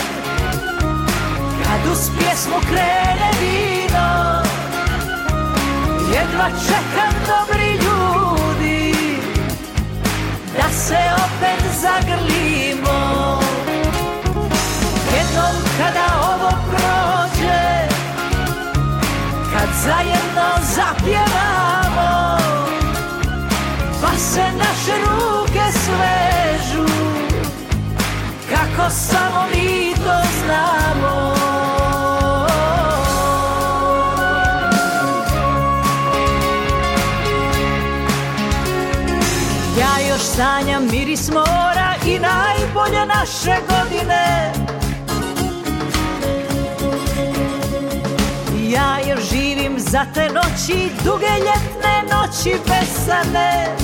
[1.62, 4.42] Kad uz pjesmu krene vino
[6.12, 8.94] Jedva čekam dobri ljudi
[10.56, 13.40] Da se opet zagrlimo.
[15.16, 17.88] Jednom kada ovo prođe
[19.52, 22.38] Kad zajedno zapjevamo
[24.02, 26.29] Pa se naše ruke svežu
[28.76, 31.34] Kako samo mi to znamo.
[39.78, 44.52] Ja još sanjam miris mora i najbolje naše godine.
[48.70, 53.76] Ja još živim za te noći, duge ljetne noći besane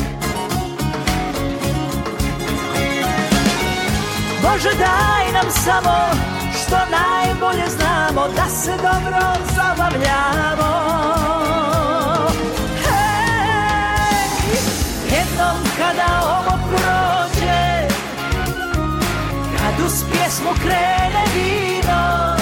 [4.46, 5.96] Bože daj nam samo
[6.52, 9.20] što najbolje znamo Da se dobro
[9.54, 10.72] zabavljamo
[12.84, 14.28] Hej,
[15.04, 17.88] jednom kada ovo prođe
[19.58, 22.36] Kad uz pjesmu krene vino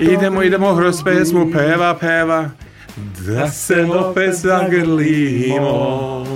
[0.00, 2.50] Idemo, idemo kroz pesmu, peva, peva.
[3.26, 6.26] Da se opet zagrlimo.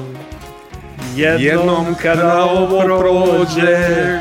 [1.16, 4.20] Jednom kada ovo prođe.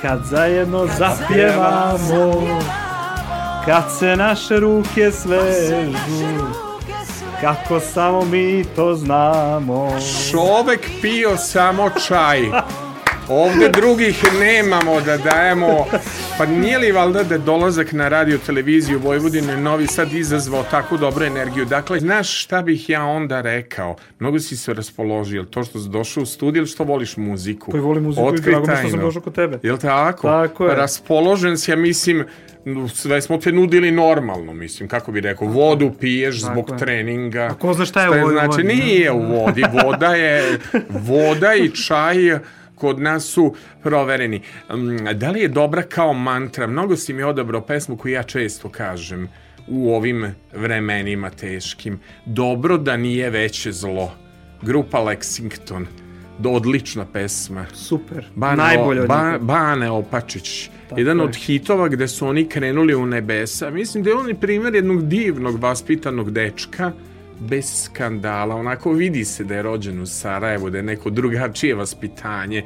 [0.00, 2.48] Kad zajedno zapjevamo
[3.64, 6.46] Kad se naše ruke svežu
[7.40, 9.88] Kako samo mi to znamo
[10.30, 12.40] Čovek pio samo čaj.
[13.28, 15.86] Ovde drugih nemamo da dajemo.
[16.38, 21.24] Pa nije li valjda da dolazak na radio televiziju Vojvodine Novi Sad izazvao takvu dobru
[21.24, 21.64] energiju?
[21.64, 23.96] Dakle, znaš šta bih ja onda rekao?
[24.18, 27.70] Mnogo si se raspoložio, to što si došao u studiju ili što voliš muziku?
[27.70, 29.58] Pa i volim muziku i Otkri drago mi što sam došao kod tebe.
[29.62, 30.28] Jel tako?
[30.28, 30.74] Tako je.
[30.74, 32.24] Raspoložen si, ja mislim,
[32.94, 36.78] sve smo te nudili normalno, mislim, kako bi rekao, vodu piješ Tako zbog je.
[36.78, 37.42] treninga.
[37.42, 38.64] A ko zna šta je u ovoj znači, vodi?
[38.64, 40.58] nije u vodi, voda je,
[40.88, 42.38] voda i čaj
[42.76, 44.40] kod nas su provereni.
[44.70, 46.66] Mm, Da li je dobra kao mantra?
[46.66, 49.28] Mnogo si mi odabrao pesmu koju ja često kažem
[49.68, 51.98] u ovim vremenima teškim.
[52.26, 54.12] Dobro da nije veće zlo.
[54.62, 55.84] Grupa Lexington.
[56.38, 57.66] Do, odlična pesma.
[57.74, 58.26] Super.
[58.34, 59.38] Bane, Najbolje od ba.
[59.40, 60.70] Bane Opačić.
[60.88, 61.24] Tako Jedan je.
[61.24, 63.70] od hitova gde su oni krenuli u nebesa.
[63.70, 66.92] Mislim da je on primjer jednog divnog, vaspitanog dečka
[67.40, 68.56] bez skandala.
[68.56, 72.64] Onako vidi se da je rođen u Sarajevu, da je neko drugačije vaspitanje.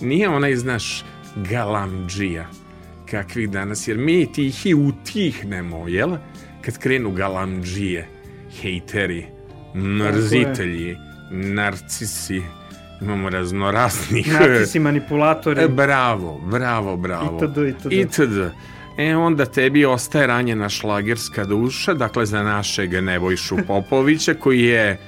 [0.00, 1.04] Nije onaj, znaš,
[1.36, 2.46] galamdžija
[3.10, 6.16] kakvih danas, jer mi tihi utihnemo, jel?
[6.60, 8.08] Kad krenu galamdžije,
[8.60, 9.26] hejteri,
[9.74, 10.96] mrzitelji,
[11.30, 12.42] narcisi,
[13.00, 14.32] imamo raznoraznih...
[14.32, 15.62] Narcisi, manipulatori.
[15.62, 17.38] E, bravo, bravo, bravo.
[17.44, 17.92] Itd., itd.
[17.92, 18.52] Itd.
[18.96, 24.98] E onda tebi ostaje ranjena šlagerska duša, dakle za našeg Nebojšu Popovića koji je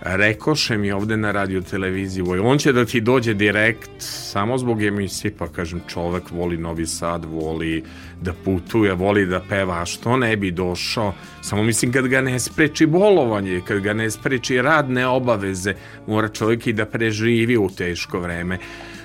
[0.00, 5.34] rekoše mi ovde na radio televiziji on će da ti dođe direkt samo zbog emisije,
[5.38, 7.84] pa kažem čovek voli Novi Sad, voli
[8.22, 11.14] da putuje, voli da peva, a što ne bi došao?
[11.42, 15.74] Samo mislim kad ga ne spreči bolovanje, kad ga ne spreči radne obaveze,
[16.06, 18.58] mora čovjek i da preživi u teško vreme.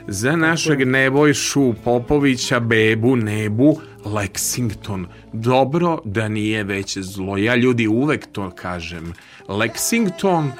[0.08, 5.06] Za našeg Nebojšu Popovića, bebu, nebu, Lexington.
[5.34, 7.38] Dobro da nije veće zlo.
[7.38, 9.14] Ja ljudi uvek to kažem.
[9.48, 10.52] Lexington,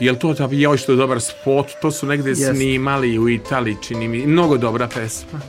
[0.00, 2.50] jel to ta, joj što je dobar spot, to su negde Jest.
[2.54, 5.40] snimali u Italiji, čini mi, mnogo dobra pesma.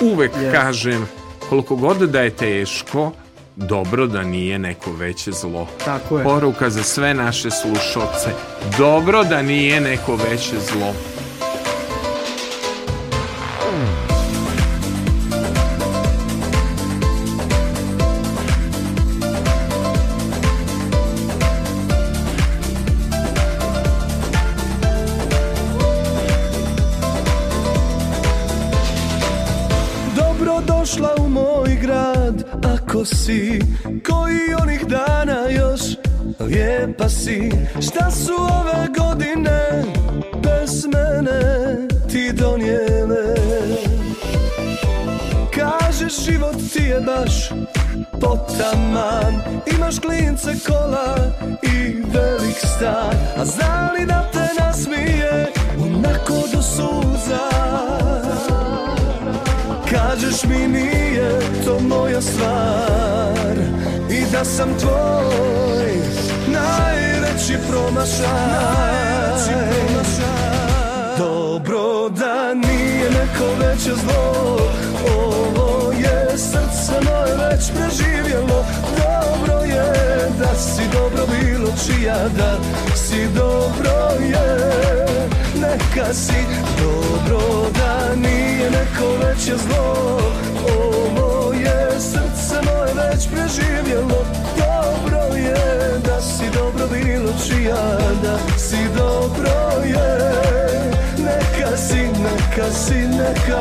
[0.00, 0.56] Uvek Jest.
[0.56, 1.06] kažem,
[1.48, 3.12] koliko god da je teško,
[3.56, 5.68] dobro da nije neko veće zlo.
[5.84, 6.24] Tako je.
[6.24, 8.30] Poruka za sve naše slušoce.
[8.78, 10.94] Dobro da nije neko veće zlo.
[32.64, 35.80] Ako si koji onih dana još?
[36.40, 37.50] Lijepa si
[37.80, 39.84] Šta su ove godine
[40.42, 41.40] Bez mene
[42.08, 43.34] ti donijele?
[45.54, 47.50] Kažeš život ti je baš
[48.20, 49.34] potaman.
[49.76, 51.16] Imaš klince kola
[51.62, 53.14] i velik stan.
[53.36, 57.50] A zna li da te nasmije Onako do suza
[60.20, 63.56] Kažeš mi nije to moja stvar.
[64.10, 65.92] I da sam tvoj
[66.46, 68.26] najveći promašaj.
[71.18, 74.58] Dobro da nije neko veće zlo.
[75.16, 78.64] Ovo je srce moje već preživjelo.
[78.96, 79.92] Dobro je
[80.38, 82.56] da si dobro bilo čija da
[82.94, 83.90] si dobro
[84.20, 84.80] je
[85.60, 86.32] Neka si.
[86.82, 87.40] Dobro
[87.74, 90.20] da nije neko veće zlo.
[90.78, 94.24] Ovo je srce moje već preživjelo.
[94.56, 99.50] Dobro je da si dobro bilo čija da si dobro
[99.84, 100.18] je.
[101.18, 103.60] Neka si, neka si, neka.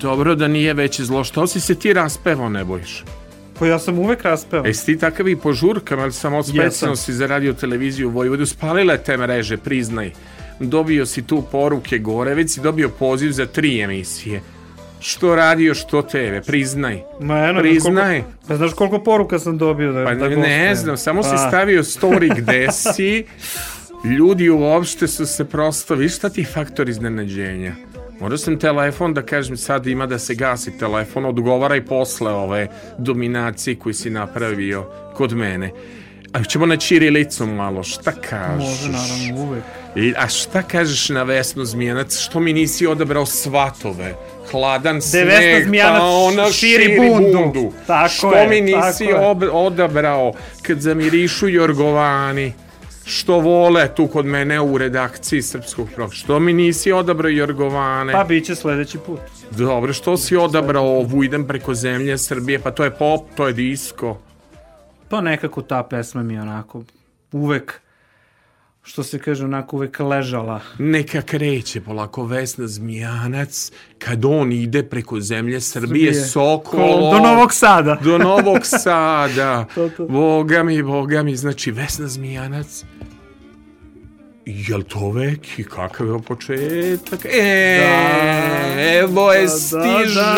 [0.00, 1.24] Dobro da nije veće zlo.
[1.24, 3.04] Što si se ti raspevao, ne bojiš?
[3.60, 4.62] Pa ja sam uvek raspeo.
[4.64, 6.96] Jesi ti takav i po žurkama, ali samo specijalno Jesam.
[6.96, 10.10] si za radio televiziju Vojvodu, spalile te mreže, priznaj.
[10.60, 14.40] Dobio si tu poruke gore, već si dobio poziv za tri emisije.
[15.00, 17.00] Što radio, što TV, priznaj.
[17.20, 18.22] Ma eno, Priznaj.
[18.22, 21.30] Koliko, pa znaš koliko poruka sam dobio da, Pa da ne, ne znam, samo si
[21.30, 23.24] Pa, stavio story gde si,
[24.18, 27.74] ljudi uopšte su se prosto, viš šta ti je faktor iznenađenja?
[28.20, 32.68] Morao sam telefon da kažem sad ima da se gasi telefon, odgovaraj posle ove
[32.98, 35.70] dominacije koju si napravio kod mene.
[36.32, 38.68] A ćemo na Čirilicu malo, šta kažeš?
[38.68, 39.64] Može, naravno, uvek.
[39.96, 42.18] I, a šta kažeš na Vesnu Zmijanac?
[42.18, 44.14] Što mi nisi odabrao svatove?
[44.50, 47.38] Hladan sneg, pa ona širi širi, bundu.
[47.38, 47.72] bundu.
[47.86, 50.32] Tako što je, mi nisi tako odabrao
[50.62, 52.52] kad zamirišu Jorgovani?
[53.10, 56.12] Što vole tu kod mene u redakciji srpskog programa?
[56.12, 58.12] Što mi nisi odabrao Jorgovane?
[58.12, 59.20] Pa bit će sledeći put.
[59.50, 62.58] Dobro, što si odabrao ovu idem preko zemlje Srbije?
[62.58, 64.18] Pa to je pop, to je disko.
[65.08, 66.82] Pa nekako ta pesma mi je onako
[67.32, 67.80] uvek,
[68.82, 70.60] što se kaže, onako uvek ležala.
[70.78, 76.28] Neka kreće polako Vesna Zmijanac kad on ide preko zemlje Srbije, Srbije.
[76.28, 77.10] Sokolo.
[77.10, 77.98] Do Novog Sada.
[78.04, 79.66] Do Novog Sada.
[79.74, 80.06] To, to.
[80.06, 82.84] Boga mi, boga mi, znači Vesna Zmijanac
[84.50, 85.64] Jel to veki?
[85.64, 87.24] Kakav je početak?
[87.24, 87.86] E,
[89.02, 90.14] evo je da, stiže.
[90.14, 90.36] da,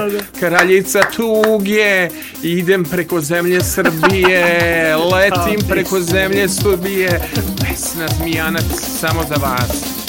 [0.00, 0.38] da, da.
[0.40, 2.08] Kraljica tuge.
[2.42, 4.96] Idem preko zemlje Srbije.
[4.96, 7.20] Letim ti preko zemlje Srbije.
[7.62, 8.64] Vesna Zmijanac,
[9.00, 10.01] samo za vas.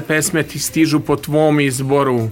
[0.00, 2.28] Pesme ti stižu po tvom izboru.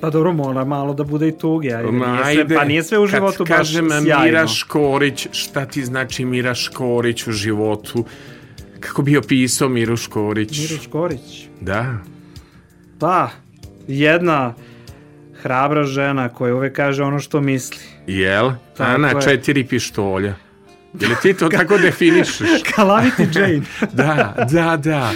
[0.00, 1.74] Pa dobro, mora malo da bude i tuge.
[1.74, 4.24] Ajde, Ma, nije ajde, sve, pa nije sve u životu kad baš kažem sjajno.
[4.24, 8.04] Mira Škorić, šta ti znači Mira Škorić u životu?
[8.80, 10.58] Kako bi opisao Miru Škorić?
[10.58, 11.46] Miro Škorić.
[11.60, 11.94] Da.
[12.98, 13.30] Pa,
[13.88, 14.54] jedna
[15.42, 17.78] hrabra žena koja uvek kaže ono što misli.
[18.06, 18.50] Jel?
[18.76, 19.22] Tako Ana, je.
[19.22, 20.34] četiri pištolja.
[20.94, 22.48] Je li ti to tako definišeš?
[22.70, 23.62] Calamity Jane.
[23.92, 25.10] Da, da, da.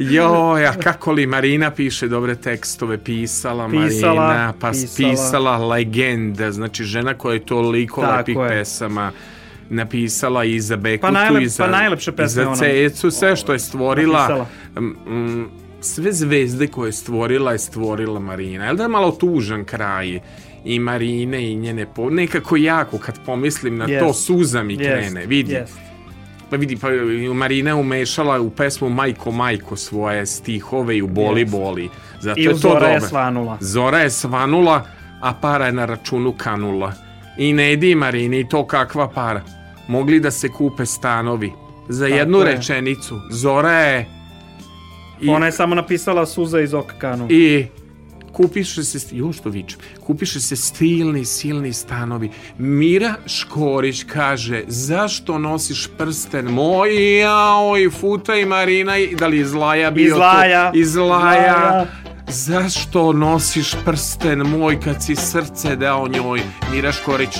[0.00, 5.10] Joj, a kako li Marina piše dobre tekstove, pisala, Pisala, Marina, pa pisala.
[5.10, 8.48] pisala legenda, znači žena koja je toliko Tako lepih je.
[8.48, 9.12] pesama
[9.70, 13.52] napisala i za Bekutu, Pa najlep- i za, pa najlepše i za Cecu, sve što
[13.52, 14.46] je stvorila,
[14.76, 15.44] mm,
[15.80, 18.64] sve zvezde koje je stvorila je stvorila Marina.
[18.64, 20.20] Jel da je malo tužan kraj
[20.64, 22.10] i Marine i njene po...
[22.10, 24.24] Nekako jako kad pomislim na to Jest.
[24.24, 25.52] suza mi Jest, krene, vidi.
[25.52, 25.78] jest.
[26.50, 26.88] Pa vidi, pa
[27.34, 31.44] Marina umešala u pesmu Majko Majko svoje stihove i u Boli.
[31.44, 31.88] Boli.
[32.20, 33.58] Zato I je u to Zora je svanula.
[33.60, 34.86] Zora je svanula,
[35.20, 36.92] a para je na računu kanula.
[37.38, 39.42] I ne idi Marini, i to kakva para.
[39.88, 41.52] Mogli da se kupe stanovi.
[41.88, 42.44] Za Tako jednu je.
[42.44, 43.20] rečenicu.
[43.30, 44.06] Zora je...
[45.20, 47.26] I, Ona je samo napisala suza iz oka kanu.
[47.30, 47.66] i
[48.34, 52.30] kupiše se, jo što vičem, kupiše se stilni, silni stanovi.
[52.58, 59.52] Mira Škorić kaže, zašto nosiš prsten moj, jaoj, futa i Marina, i- da li iz
[59.54, 60.70] Laja bio Iz Laja.
[60.72, 60.78] to?
[60.78, 61.10] Iz Laja.
[61.14, 61.86] Laja.
[62.28, 66.40] Zašto nosiš prsten moj kad si srce dao njoj?
[66.72, 67.38] Mira Škorić.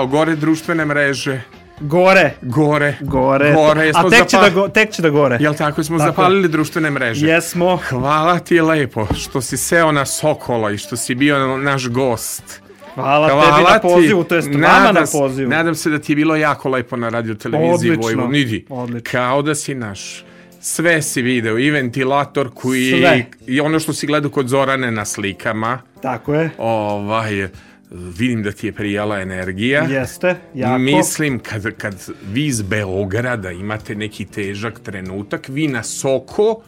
[0.00, 1.40] Jao, gore društvene mreže.
[1.80, 2.30] Gore.
[2.42, 2.96] Gore.
[3.00, 3.52] Gore.
[3.54, 3.86] Gore.
[3.86, 5.36] Jesmo A tek će, zapa- da go, tek će da gore.
[5.40, 6.10] Jel tako smo Tako.
[6.10, 7.26] zapalili društvene mreže?
[7.26, 7.78] Jesmo.
[7.78, 12.60] Hvala ti lepo što si seo na Sokola i što si bio naš gost.
[12.94, 15.50] Hvala, tebi na pozivu, to jest vama na Nadam s- pozivu.
[15.50, 17.90] Nadam se da ti je bilo jako lepo na radio televiziji.
[17.92, 18.64] Vojvodini.
[18.70, 19.10] Odlično.
[19.12, 20.24] Kao da si naš.
[20.60, 23.26] Sve si video, i ventilatorku i, Sve.
[23.46, 25.78] i ono što si gledao kod Zorane na slikama.
[26.02, 26.50] Tako je.
[26.58, 27.48] Ovaj,
[27.90, 29.82] vidim da ti je prijala energija.
[29.82, 30.78] Jeste, jako.
[30.78, 36.62] Mislim, kad, kad vi iz Beograda imate neki težak trenutak, vi na Soko...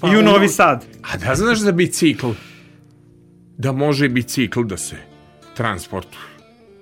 [0.00, 0.84] pa I u Novi Sad.
[1.02, 2.30] A da znaš za bicikl?
[3.58, 4.96] Da može bicikl da se
[5.56, 6.32] transportuje.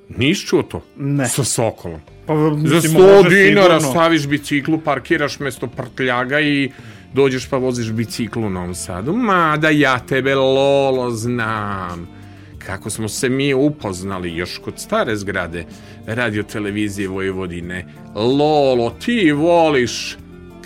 [0.08, 0.84] Nis čuo to?
[0.96, 1.28] Ne.
[1.28, 2.00] Sa Sokolom.
[2.26, 2.34] Pa,
[2.64, 3.90] Za mislim, 100 može dinara sigurno.
[3.90, 6.70] staviš biciklu, parkiraš mesto prtljaga i
[7.14, 9.12] dođeš pa voziš biciklu u Novom Sadu.
[9.16, 12.19] Mada ja tebe, Lolo, znam.
[12.66, 15.64] Kako smo se mi upoznali još kod stare zgrade
[16.06, 17.86] radio televizije Vojvodine.
[18.14, 20.18] Lolo, ti voliš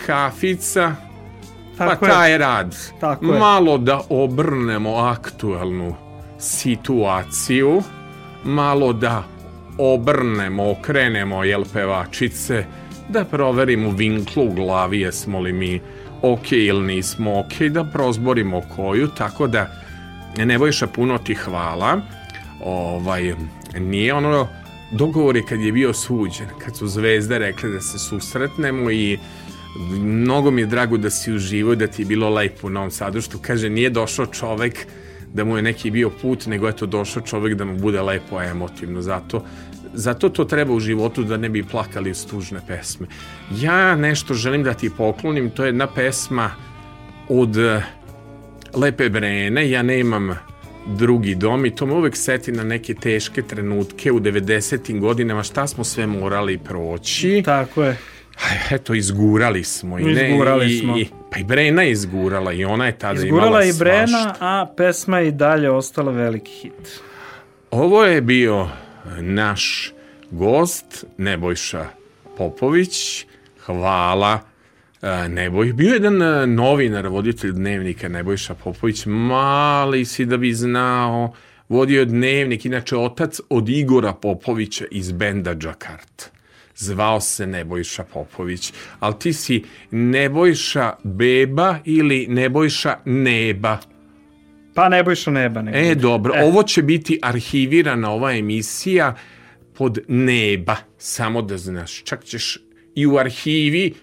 [0.06, 0.94] kafica,
[1.78, 2.12] Tako pa je.
[2.12, 2.76] taj rad.
[3.00, 3.38] Tako je.
[3.38, 5.94] malo da obrnemo aktualnu
[6.38, 7.82] situaciju,
[8.44, 9.22] malo da
[9.78, 12.64] obrnemo, okrenemo jel pevačice,
[13.08, 15.80] da proverimo vinklu u glavi jesmo li mi
[16.22, 19.83] ok ili nismo ok, da prozborimo koju, tako da
[20.36, 22.00] Nebojša puno ti hvala.
[22.64, 23.34] Ovaj,
[23.78, 24.48] nije ono
[24.92, 29.18] dogovor je kad je bio suđen, kad su zvezde rekle da se susretnemo i
[30.00, 33.20] mnogo mi je drago da si uživao, da ti je bilo lepo u Novom Sadu,
[33.20, 34.86] što kaže, nije došao čovek
[35.34, 38.42] da mu je neki bio put, nego je to došao čovek da mu bude lepo
[38.42, 39.44] emotivno, zato
[39.94, 43.06] Zato to treba u životu da ne bi plakali tužne pesme.
[43.60, 46.50] Ja nešto želim da ti poklonim, to je jedna pesma
[47.28, 47.56] od
[48.76, 50.38] Lepe Brene, ja nemam
[50.86, 55.00] drugi dom i to me uvek seti na neke teške trenutke u 90.
[55.00, 57.42] godinama, šta smo sve morali proći.
[57.44, 57.96] Tako je.
[58.70, 59.98] Eto, izgurali smo.
[59.98, 60.98] I ne, Izgurali i, smo.
[60.98, 64.36] I, pa i Brena je izgurala i ona je tada Izgurala imala i Brena, svašta.
[64.40, 67.00] a pesma je i dalje ostala veliki hit.
[67.70, 68.68] Ovo je bio
[69.20, 69.92] naš
[70.30, 71.86] gost, Nebojša
[72.36, 73.26] Popović.
[73.66, 74.53] Hvala.
[75.04, 80.52] E, Neboj, bio je jedan e, novinar, voditelj dnevnika Nebojša Popović, mali si da bi
[80.52, 81.32] znao,
[81.68, 86.30] vodio je dnevnik, inače otac od Igora Popovića iz benda Džakart.
[86.76, 93.78] Zvao se Nebojša Popović, ali ti si Nebojša Beba ili Nebojša Neba.
[94.74, 95.62] Pa Nebojša neba.
[95.62, 95.78] Nego.
[95.78, 99.14] E, dobro, ovo će biti arhivirana ova emisija
[99.74, 102.02] pod neba, samo da znaš.
[102.04, 102.58] Čak ćeš
[102.94, 103.94] i u arhivi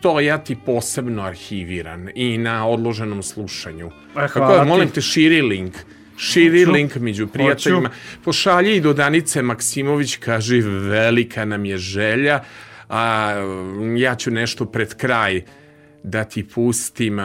[0.00, 3.90] stojati posebno arhiviran i na odloženom slušanju.
[4.16, 4.66] E, ti.
[4.66, 5.74] molim te, širi link.
[6.16, 6.72] Širi Hoću.
[6.72, 7.88] link među prijateljima.
[7.88, 8.24] Hoću.
[8.24, 12.40] Pošalji i do Danice Maksimović, kaži velika nam je želja,
[12.88, 13.32] a
[13.96, 15.42] ja ću nešto pred kraj
[16.02, 17.20] da ti pustim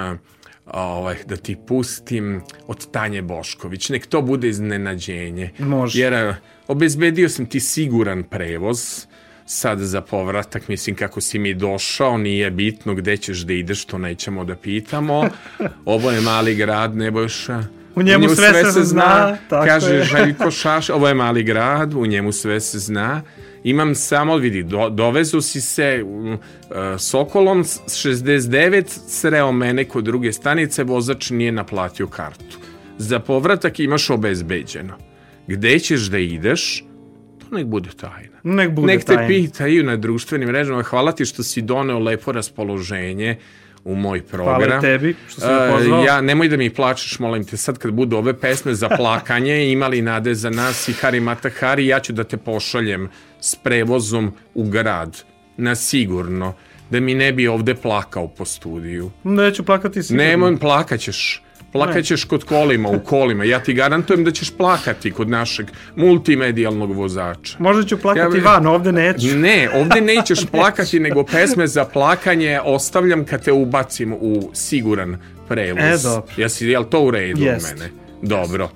[0.65, 3.89] ovaj, da ti pustim od Tanje Bošković.
[3.89, 5.51] Nek to bude iznenađenje.
[5.59, 6.01] Može.
[6.01, 6.33] Jer
[6.67, 9.05] obezbedio sam ti siguran prevoz
[9.45, 13.97] sad za povratak, mislim kako si mi došao, nije bitno gde ćeš da ideš, to
[13.97, 15.29] nećemo da pitamo.
[15.85, 17.63] Ovo je mali grad, Nebojša.
[17.95, 20.03] U njemu sve se zna, tako kaže je.
[20.03, 23.21] Željko Šaš, ovo je mali grad, u njemu sve se zna.
[23.63, 26.35] Imam samo, vidi, do, dovezu si se uh,
[26.99, 32.57] Sokolom s- 69, sreo mene kod druge stanice, vozač nije naplatio kartu.
[32.97, 34.93] Za povratak imaš obezbeđeno.
[35.47, 36.85] Gde ćeš da ideš,
[37.39, 38.34] to nek bude tajna.
[38.45, 40.83] Nek bude Nek te pitaju na društvenim mrežama.
[40.83, 43.37] Hvala ti što si doneo lepo raspoloženje
[43.83, 44.61] u moj program.
[44.61, 46.03] Hvala tebi što si me E, pozvao.
[46.03, 50.01] ja, nemoj da mi plačeš, molim te, sad kad budu ove pesme za plakanje, imali
[50.01, 53.09] nade za nas i Hari Mata Hari, ja ću da te pošaljem
[53.41, 55.23] s prevozom u grad,
[55.57, 56.53] na sigurno,
[56.89, 59.11] da mi ne bi ovde plakao po studiju.
[59.23, 60.23] Neću plakati sigurno.
[60.23, 61.41] Nemoj, plakaćeš.
[61.75, 63.43] Plakaćeš kod kolima, u kolima.
[63.43, 65.65] Ja ti garantujem da ćeš plakati kod našeg
[65.95, 67.55] multimedijalnog vozača.
[67.59, 69.27] Možda ću plakati Ja- van, ovde neću.
[69.27, 75.83] Ne, ovde nećeš plakati, nego pesme za plakanje ostavljam kad te ubacim u siguran prevoz.
[75.83, 76.27] E, dobro.
[76.37, 77.73] Jesi, jel to u redu Jest.
[77.73, 77.91] u mene?
[78.21, 78.69] Dobro.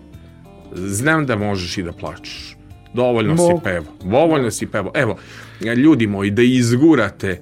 [0.74, 2.56] Znam da možeš i da plačeš.
[2.94, 3.58] Dovoljno Mogu.
[3.58, 3.86] si pevo.
[4.04, 4.92] Dovoljno si pevo.
[4.96, 5.18] Evo,
[5.76, 7.42] ljudi moji, da izgurate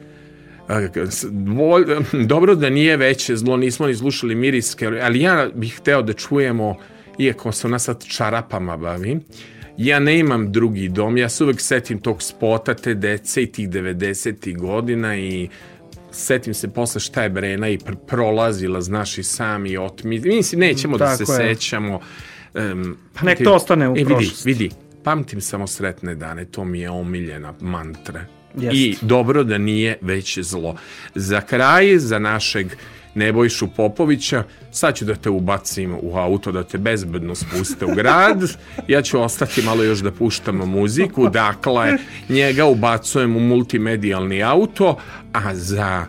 [2.31, 6.75] dobro da nije veće zlo, nismo ni slušali miriske, ali ja bih hteo da čujemo,
[7.19, 9.19] iako se ona sad čarapama bavi,
[9.77, 13.69] ja ne imam drugi dom, ja se uvek setim tog spota, te dece i tih
[13.69, 14.57] 90.
[14.57, 15.49] godina i
[16.11, 20.19] setim se posle šta je Brena i pr prolazila, znaš i sami otmi.
[20.19, 21.55] Mislim, nećemo da se Tako je.
[21.55, 21.99] sećamo.
[22.53, 24.49] Um, Pa nek to ostane u e, vidi, prošlosti.
[24.49, 24.69] vidi,
[25.03, 28.36] pamtim samo sretne dane, to mi je omiljena mantra.
[28.55, 28.75] Jest.
[28.75, 30.75] I dobro da nije veće zlo.
[31.15, 32.67] Za kraj, za našeg
[33.15, 38.43] Nebojšu Popovića, sad ću da te ubacim u auto, da te bezbedno spuste u grad.
[38.87, 41.97] Ja ću ostati malo još da puštam muziku, dakle,
[42.29, 44.97] njega ubacujem u multimedijalni auto,
[45.33, 46.05] a za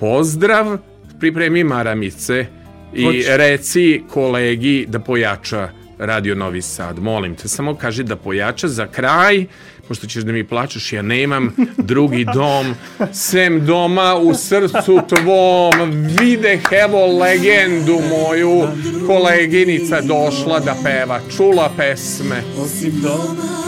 [0.00, 0.78] pozdrav
[1.20, 2.46] pripremi maramice
[2.94, 3.36] i Hoće.
[3.36, 5.68] reci kolegi da pojača
[6.00, 6.98] Radio Novi Sad.
[6.98, 9.46] Molim te, samo kaži da pojača za kraj,
[9.88, 11.56] pošto ćeš da mi plačeš, ja nemam
[11.90, 12.74] drugi dom,
[13.12, 15.90] sem doma u srcu tvom.
[16.20, 18.68] Videh, evo legendu moju,
[19.06, 22.42] koleginica došla da peva, čula pesme.
[22.58, 23.60] Osim doma.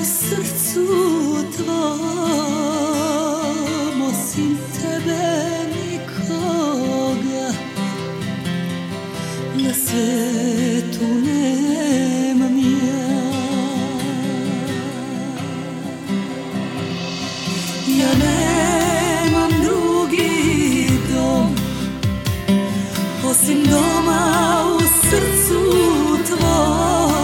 [0.00, 0.86] u srcu
[1.56, 2.02] tvom
[4.02, 5.38] osim tebe
[5.74, 7.52] nikoga
[9.54, 11.27] na svetu
[23.42, 25.60] osim doma u srcu
[26.26, 27.17] tvom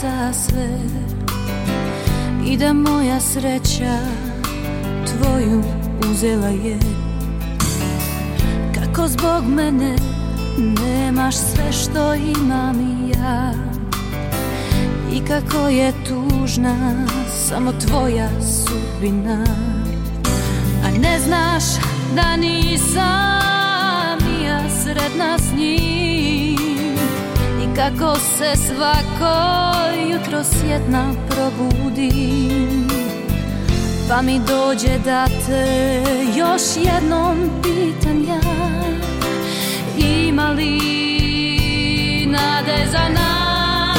[0.00, 0.68] za sve.
[2.46, 3.98] I da moja sreća
[5.06, 5.62] tvoju
[6.10, 6.78] uzela je.
[8.74, 9.96] Kako zbog mene
[10.58, 13.52] nemaš sve što imam i ja.
[15.12, 17.06] I kako je tužna
[17.48, 19.44] samo tvoja sudbina.
[20.84, 21.64] A ne znaš
[22.16, 26.09] da nisam i ja sretna s njim
[27.76, 29.34] kako se svako
[30.10, 32.88] jutro sjetna probudim
[34.08, 36.02] Pa mi dođe da te
[36.36, 38.40] još jednom pitam ja
[39.98, 40.78] Ima li
[42.26, 43.98] nade za nas?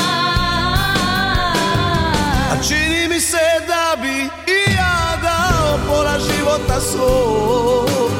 [2.52, 3.38] A čini mi se
[3.68, 4.19] da bi
[4.52, 8.11] i ja dao pola života svog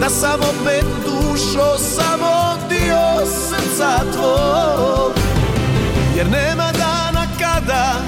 [0.00, 3.26] Da sam opet dušo samo dio
[3.78, 5.12] srca tvog
[6.16, 8.02] Jer nema dana kada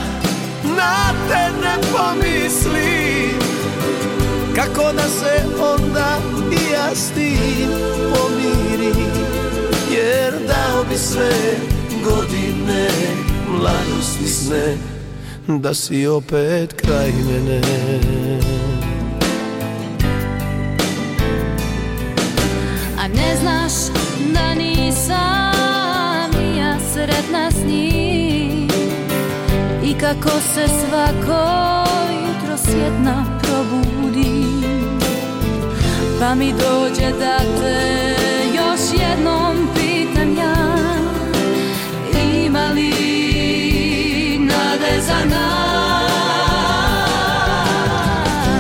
[0.65, 3.39] na te ne pomislim
[4.55, 6.19] Kako da se onda
[6.53, 7.71] i ja s tim
[8.15, 9.07] pomirim.
[9.91, 11.31] Jer dao bi sve
[12.05, 12.89] godine
[13.49, 14.77] mladosti sne
[15.47, 17.61] Da si opet kraj mene
[27.01, 28.69] sretna s njim
[29.85, 31.43] I kako se svako
[32.27, 34.45] jutro svjetna probudi.
[36.21, 38.15] Pa mi dođe da te
[38.57, 40.77] još jednom pitam ja
[42.45, 42.91] Ima li
[44.39, 46.11] nade za nas?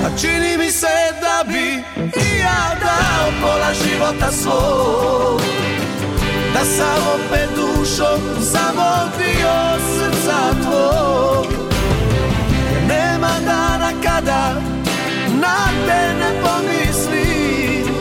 [0.05, 0.87] A čini mi se
[1.21, 1.83] da bi
[2.21, 5.41] i ja dao pola života svog
[6.55, 8.20] Da sam opet dušom
[8.52, 11.47] samo dio srca tvog
[12.72, 14.60] Jer nema dana kada
[15.40, 17.94] na te ne pomislim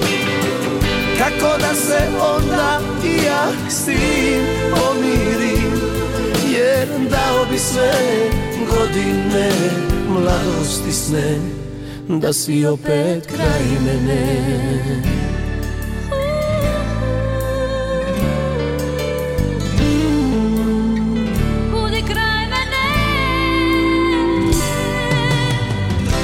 [1.18, 2.08] Kako da se
[2.38, 5.82] onda i ja s tim pomirim.
[6.52, 7.92] Jer dao bi sve
[8.70, 9.52] godine
[10.10, 11.38] mladosti sne
[12.08, 15.19] Da si opet kraj mene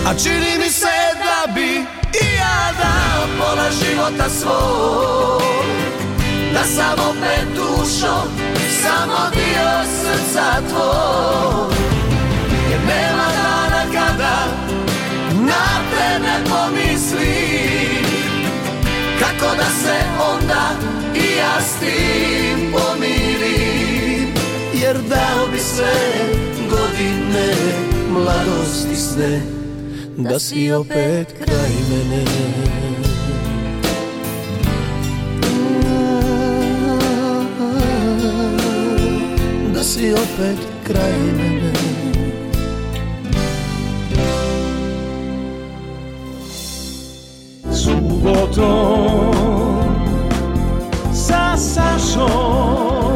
[0.05, 1.85] A čini mi se da bi
[2.21, 5.41] i ja dao pola života svog.
[6.53, 8.45] Da sam opet dušom
[8.81, 9.71] samo dio
[10.01, 11.73] srca tvog.
[12.69, 14.37] Jer nema dana kada
[15.33, 18.05] na te ne pomislim.
[19.19, 19.97] Kako da se
[20.33, 20.69] onda
[21.15, 24.33] i ja s tim pomirim?
[24.73, 25.95] Jer dao bi sve
[26.69, 27.55] godine
[28.09, 29.54] mladosti sne
[30.17, 32.23] Da si opet kraj mene.
[39.73, 41.73] Da si opet kraj mene.
[47.71, 49.25] Subotom
[51.13, 53.14] sa Sašom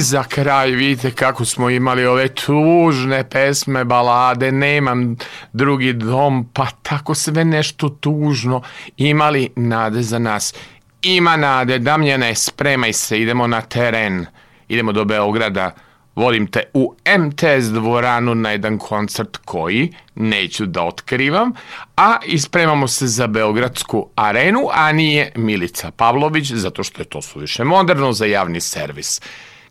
[0.00, 5.16] Za kraj vidite kako smo imali ove tužne pesme, balade, nemam
[5.52, 8.62] drugi dom, pa tako sve nešto tužno
[8.96, 10.54] imali nade za nas.
[11.02, 14.26] Ima nade, Damljane, spremaj se, idemo na teren,
[14.68, 15.70] idemo do Beograda,
[16.14, 21.52] volim te u MTS dvoranu na jedan koncert koji neću da otkrivam,
[21.96, 27.64] a ispremamo se za Beogradsku arenu, a nije Milica Pavlović, zato što je to suviše
[27.64, 29.20] moderno za javni servis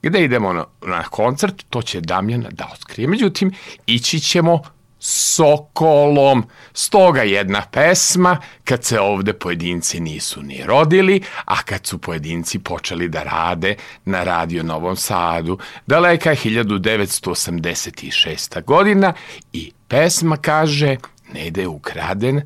[0.01, 3.07] gde idemo na, na koncert, to će Damjan da otkrije.
[3.07, 3.51] Međutim,
[3.85, 4.61] ići ćemo
[4.99, 6.43] Sokolom.
[6.73, 13.09] Stoga jedna pesma, kad se ovde pojedinci nisu ni rodili, a kad su pojedinci počeli
[13.09, 13.75] da rade
[14.05, 15.57] na Radio Novom Sadu,
[15.87, 18.63] daleka je 1986.
[18.63, 19.13] godina
[19.53, 20.97] i pesma kaže,
[21.33, 22.41] ne ide ukraden,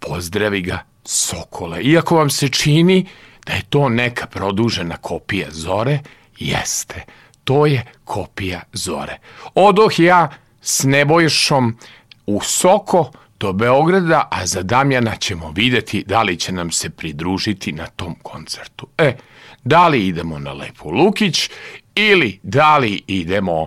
[0.00, 1.82] pozdravi ga Sokole.
[1.82, 3.06] Iako vam se čini
[3.46, 5.98] da je to neka produžena kopija Zore,
[6.44, 7.04] jeste.
[7.44, 9.18] To je kopija Zore.
[9.54, 10.28] Odoh ja
[10.60, 11.78] s Nebojšom
[12.26, 13.10] u Soko
[13.40, 18.14] do Beograda, a za Damjana ćemo videti da li će nam se pridružiti na tom
[18.22, 18.86] koncertu.
[18.98, 19.16] E,
[19.64, 21.50] da li idemo na Lepu Lukić
[21.94, 23.66] ili da li idemo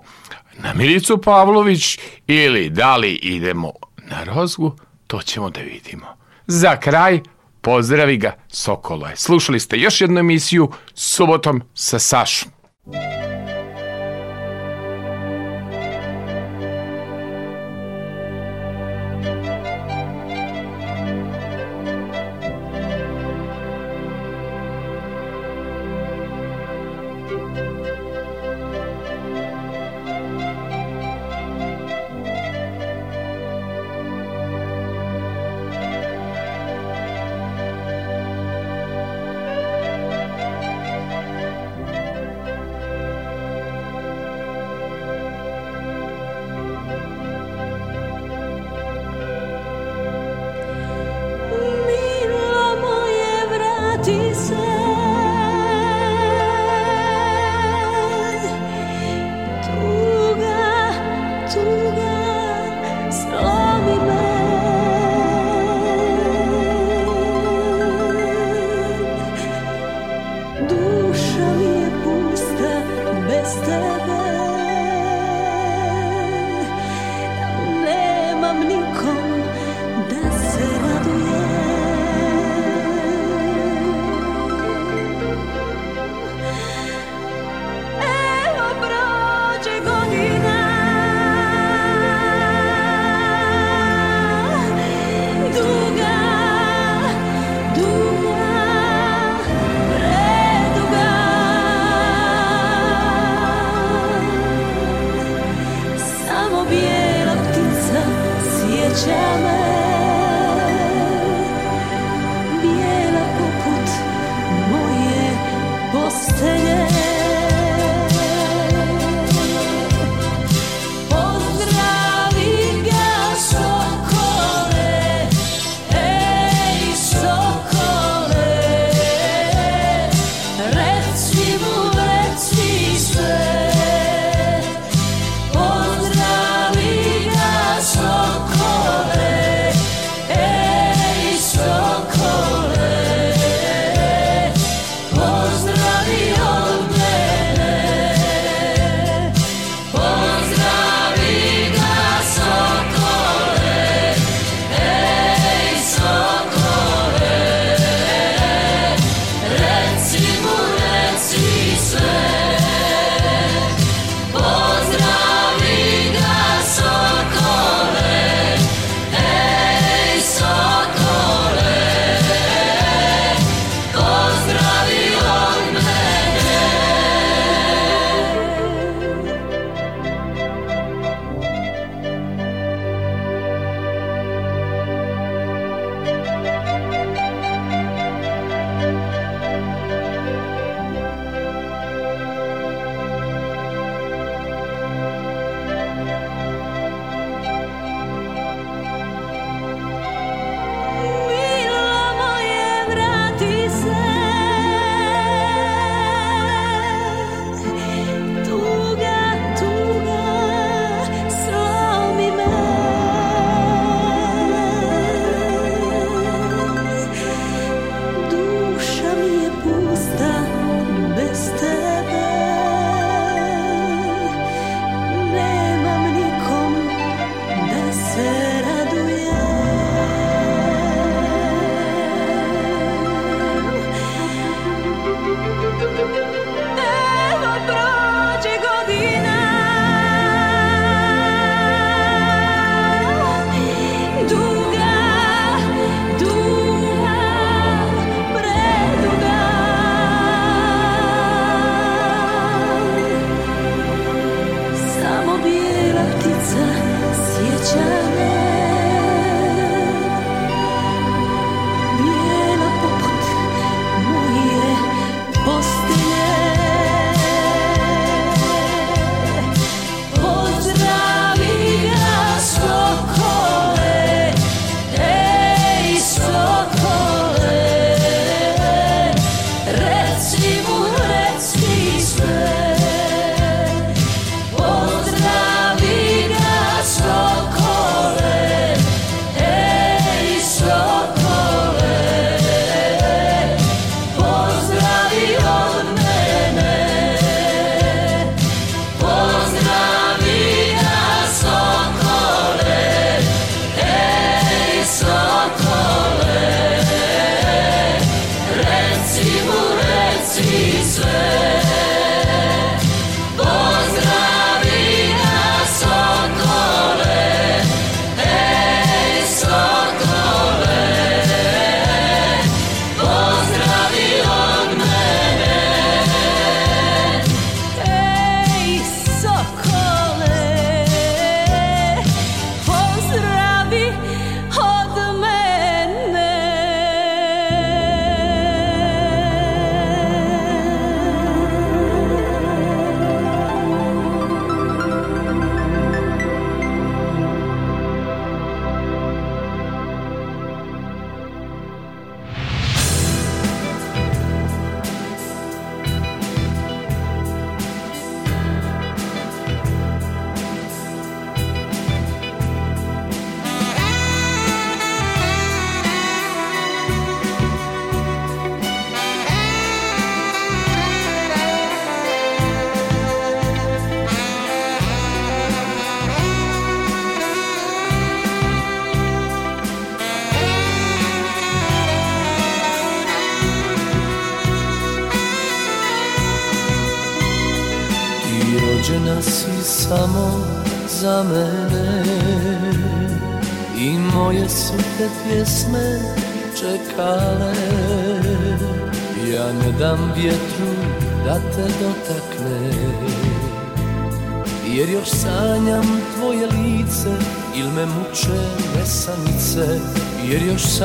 [0.57, 3.71] na Milicu Pavlović ili da li idemo
[4.09, 4.77] na Rozgu,
[5.07, 6.05] to ćemo da vidimo.
[6.47, 7.19] Za kraj,
[7.61, 9.15] pozdravi ga Sokoloje.
[9.15, 12.54] Slušali ste još jednu emisiju subotom sa Sašom.
[12.91, 13.24] Thank you.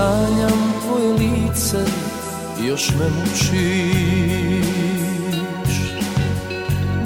[0.01, 1.85] Sanjam tvoje lice
[2.69, 3.51] Još me mučiš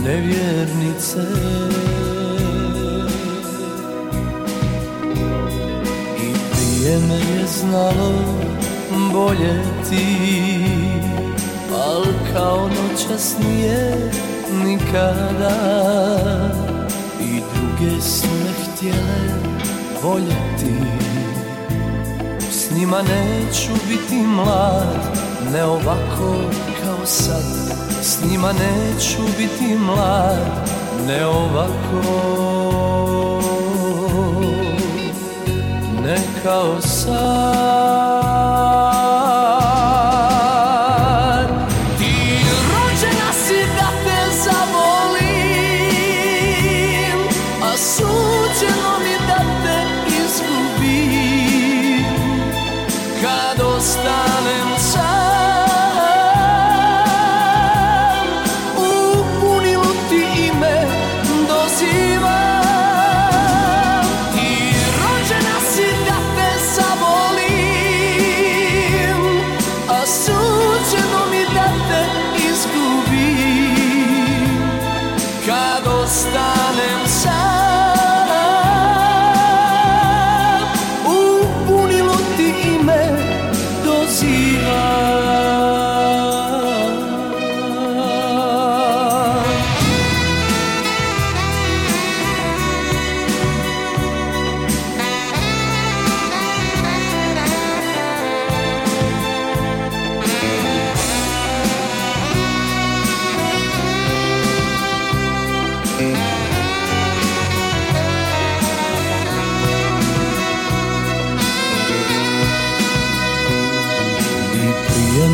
[0.05, 1.23] Nevjernice.
[6.23, 8.13] I prije me je znalo
[9.13, 10.07] bolje ti
[11.87, 14.11] Al kao noćas nije
[14.65, 15.57] nikada.
[17.21, 18.29] I druge su
[18.77, 19.55] htjele
[20.03, 21.04] voljeti
[22.77, 25.19] Njima neću biti mlad
[25.53, 26.35] Ne ovako
[26.83, 27.45] kao sad.
[28.03, 30.71] S njima neću biti mlad
[31.07, 32.03] Ne ovako.
[36.05, 38.04] Ne kao sad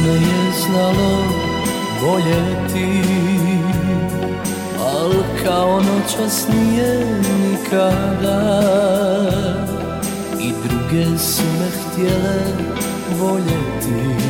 [0.03, 1.25] me je znalo
[2.03, 3.03] voljeti
[4.79, 5.13] Al
[5.45, 8.61] kao noćas nije nikada.
[10.41, 12.43] I druge su me htjele
[13.19, 14.25] voljeti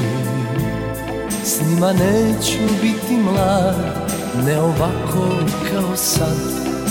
[1.44, 4.10] S njima neću biti mlad
[4.46, 5.28] Ne ovako
[5.70, 6.36] kao sad.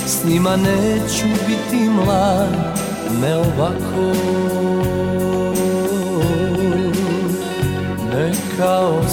[0.07, 2.79] S njima neću biti mlad
[3.21, 4.13] Ne ovako
[8.59, 9.03] ne kao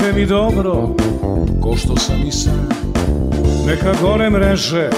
[0.00, 0.88] Budite mi dobro,
[1.62, 2.68] ko što sam i sam.
[3.66, 4.90] Neka gore mreže,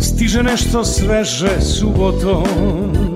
[0.00, 3.07] stiže nešto sveže subotom Subotom,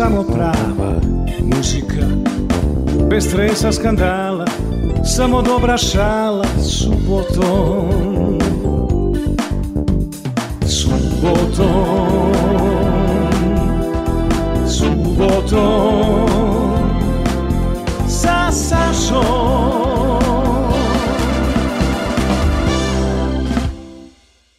[0.00, 0.92] samo prava
[1.42, 2.06] muzika
[3.10, 4.46] Bez stresa, skandala,
[5.04, 8.38] samo dobra šala Subotom.
[10.66, 12.32] Subotom.
[14.68, 16.19] Subotom.